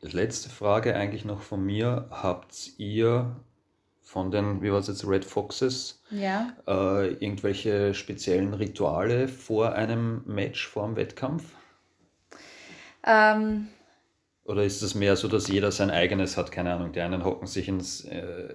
[0.00, 2.08] letzte Frage eigentlich noch von mir.
[2.10, 3.36] Habt ihr
[4.02, 6.52] von den, wie war es jetzt, Red Foxes, ja.
[6.66, 11.44] äh, irgendwelche speziellen Rituale vor einem Match, vor einem Wettkampf?
[13.04, 13.68] Ähm,
[14.44, 16.50] oder ist es mehr so, dass jeder sein eigenes hat?
[16.50, 18.54] Keine Ahnung, die einen hocken sich ins, äh,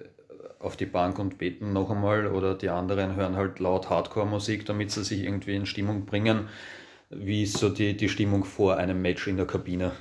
[0.58, 4.90] auf die Bank und beten noch einmal oder die anderen hören halt laut Hardcore-Musik, damit
[4.90, 6.48] sie sich irgendwie in Stimmung bringen.
[7.10, 9.92] Wie ist so die, die Stimmung vor einem Match in der Kabine?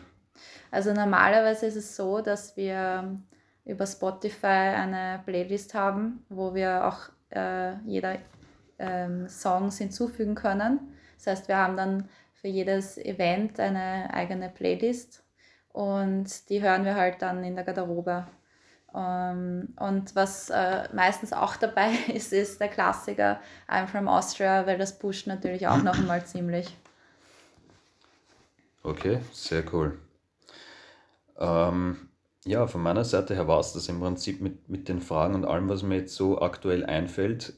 [0.72, 3.18] Also normalerweise ist es so, dass wir
[3.66, 8.18] über Spotify eine Playlist haben, wo wir auch äh, jeder
[8.80, 10.80] ähm, Songs hinzufügen können.
[11.18, 15.24] Das heißt, wir haben dann für jedes Event eine eigene Playlist
[15.78, 18.26] und die hören wir halt dann in der Garderobe.
[18.94, 24.66] Um, ähm, und was äh, meistens auch dabei ist, ist der Klassiker I'm from Austria,
[24.66, 26.76] weil das pusht natürlich auch noch einmal ziemlich.
[28.82, 30.00] Okay, sehr cool.
[31.38, 32.10] Ähm,
[32.46, 35.46] ja, von meiner Seite her war es das im Prinzip mit, mit den Fragen und
[35.46, 37.54] allem, was mir jetzt so aktuell einfällt.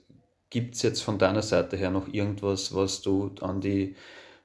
[0.50, 3.96] Gibt es jetzt von deiner Seite her noch irgendwas, was du an die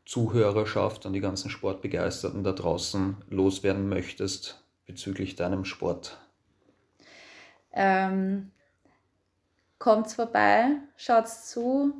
[0.05, 6.19] Zuhörerschaft, an die ganzen Sportbegeisterten da draußen loswerden möchtest bezüglich deinem Sport?
[7.73, 8.51] Ähm,
[9.79, 11.93] kommt's vorbei, schaut's zu,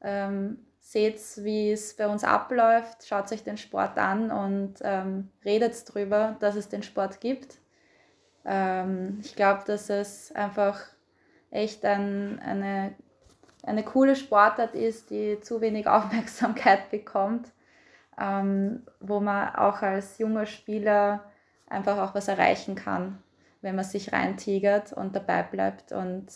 [0.00, 5.88] ähm, seht, wie es bei uns abläuft, schaut euch den Sport an und ähm, redet
[5.88, 7.58] darüber, dass es den Sport gibt.
[8.44, 10.80] Ähm, ich glaube, dass es einfach
[11.50, 12.94] echt ein, eine,
[13.64, 17.48] eine coole Sportart ist, die zu wenig Aufmerksamkeit bekommt,
[18.18, 21.24] ähm, wo man auch als junger Spieler
[21.66, 23.22] einfach auch was erreichen kann,
[23.62, 25.92] wenn man sich reintigert und dabei bleibt.
[25.92, 26.26] Und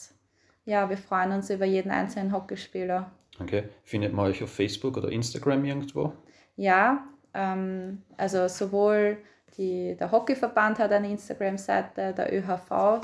[0.64, 3.11] ja, wir freuen uns über jeden einzelnen Hockeyspieler.
[3.41, 3.68] Okay.
[3.83, 6.12] Findet man euch auf Facebook oder Instagram irgendwo?
[6.57, 7.05] Ja,
[7.35, 9.18] ähm, also sowohl
[9.57, 13.01] die, der Hockeyverband hat eine Instagram-Seite, der ÖHV,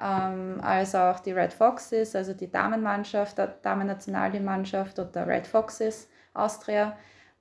[0.00, 6.08] ähm, als auch die Red Foxes, also die Damenmannschaft, der Damen-Nationalmannschaft und der Red Foxes
[6.34, 6.96] Austria.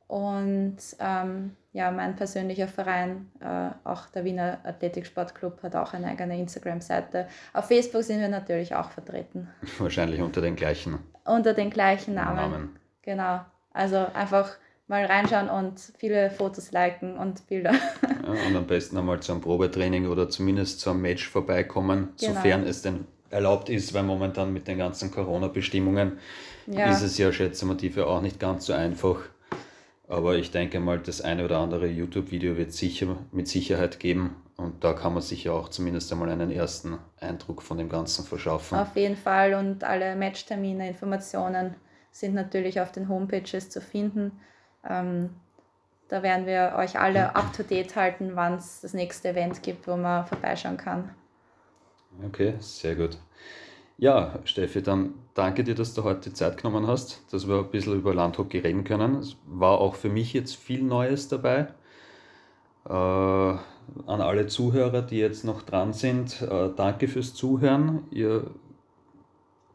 [0.07, 6.39] Und ähm, ja, mein persönlicher Verein, äh, auch der Wiener Athletiksportclub, hat auch eine eigene
[6.39, 7.27] Instagram-Seite.
[7.53, 9.47] Auf Facebook sind wir natürlich auch vertreten.
[9.77, 10.97] Wahrscheinlich unter den gleichen.
[11.25, 12.35] Unter den gleichen Namen.
[12.35, 12.79] Namen.
[13.03, 13.41] Genau.
[13.71, 14.57] Also einfach
[14.89, 17.71] mal reinschauen und viele Fotos liken und Bilder.
[17.71, 22.33] Ja, und am besten einmal zum Probetraining oder zumindest zum Match vorbeikommen, genau.
[22.33, 26.19] sofern es denn erlaubt ist, weil momentan mit den ganzen Corona-Bestimmungen
[26.67, 26.91] ja.
[26.91, 29.19] ist es ja, schätze ich auch nicht ganz so einfach
[30.09, 34.83] aber ich denke mal, das eine oder andere YouTube-Video wird sicher mit Sicherheit geben und
[34.83, 38.79] da kann man sich ja auch zumindest einmal einen ersten Eindruck von dem Ganzen verschaffen.
[38.79, 41.75] Auf jeden Fall und alle Matchtermine, Informationen
[42.11, 44.31] sind natürlich auf den Homepages zu finden.
[44.87, 45.29] Ähm,
[46.07, 49.87] da werden wir euch alle up to date halten, wann es das nächste Event gibt,
[49.87, 51.09] wo man vorbeischauen kann.
[52.25, 53.17] Okay, sehr gut.
[53.97, 57.95] Ja, Steffi, dann danke dir, dass du heute Zeit genommen hast, dass wir ein bisschen
[57.95, 59.17] über Landhockey reden können.
[59.17, 61.67] Es war auch für mich jetzt viel Neues dabei.
[62.87, 63.61] Äh, an
[64.07, 68.07] alle Zuhörer, die jetzt noch dran sind, äh, danke fürs Zuhören.
[68.11, 68.49] Ihr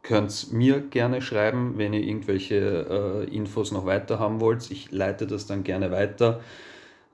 [0.05, 4.71] könnt mir gerne schreiben, wenn ihr irgendwelche äh, Infos noch weiter haben wollt.
[4.71, 6.41] Ich leite das dann gerne weiter.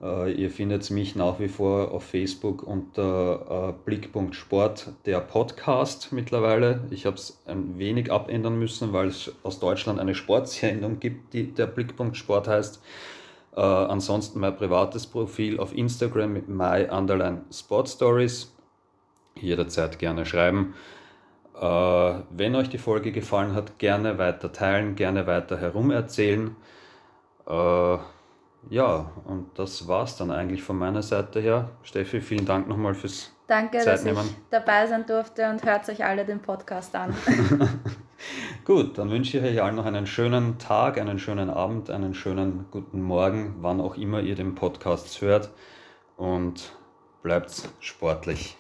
[0.03, 6.11] Uh, ihr findet mich nach wie vor auf Facebook unter uh, Blickpunkt Sport, der Podcast
[6.11, 6.85] mittlerweile.
[6.89, 11.53] Ich habe es ein wenig abändern müssen, weil es aus Deutschland eine Sportsendung gibt, die
[11.53, 12.83] der Blickpunkt Sport heißt.
[13.55, 18.55] Uh, ansonsten mein privates Profil auf Instagram mit my underline Sport Stories.
[19.39, 20.73] Jederzeit gerne schreiben.
[21.61, 26.57] Wenn euch die Folge gefallen hat, gerne weiter teilen, gerne weiter herumerzählen.
[27.47, 27.99] Uh,
[28.69, 31.71] ja, und das war es dann eigentlich von meiner Seite her.
[31.83, 34.17] Steffi, vielen Dank nochmal fürs Danke, Zeitnehmen.
[34.17, 37.15] dass ich dabei sein durfte und hört euch alle den Podcast an.
[38.65, 42.67] Gut, dann wünsche ich euch allen noch einen schönen Tag, einen schönen Abend, einen schönen
[42.71, 45.51] guten Morgen, wann auch immer ihr den Podcast hört
[46.17, 46.73] und
[47.23, 48.60] bleibt sportlich.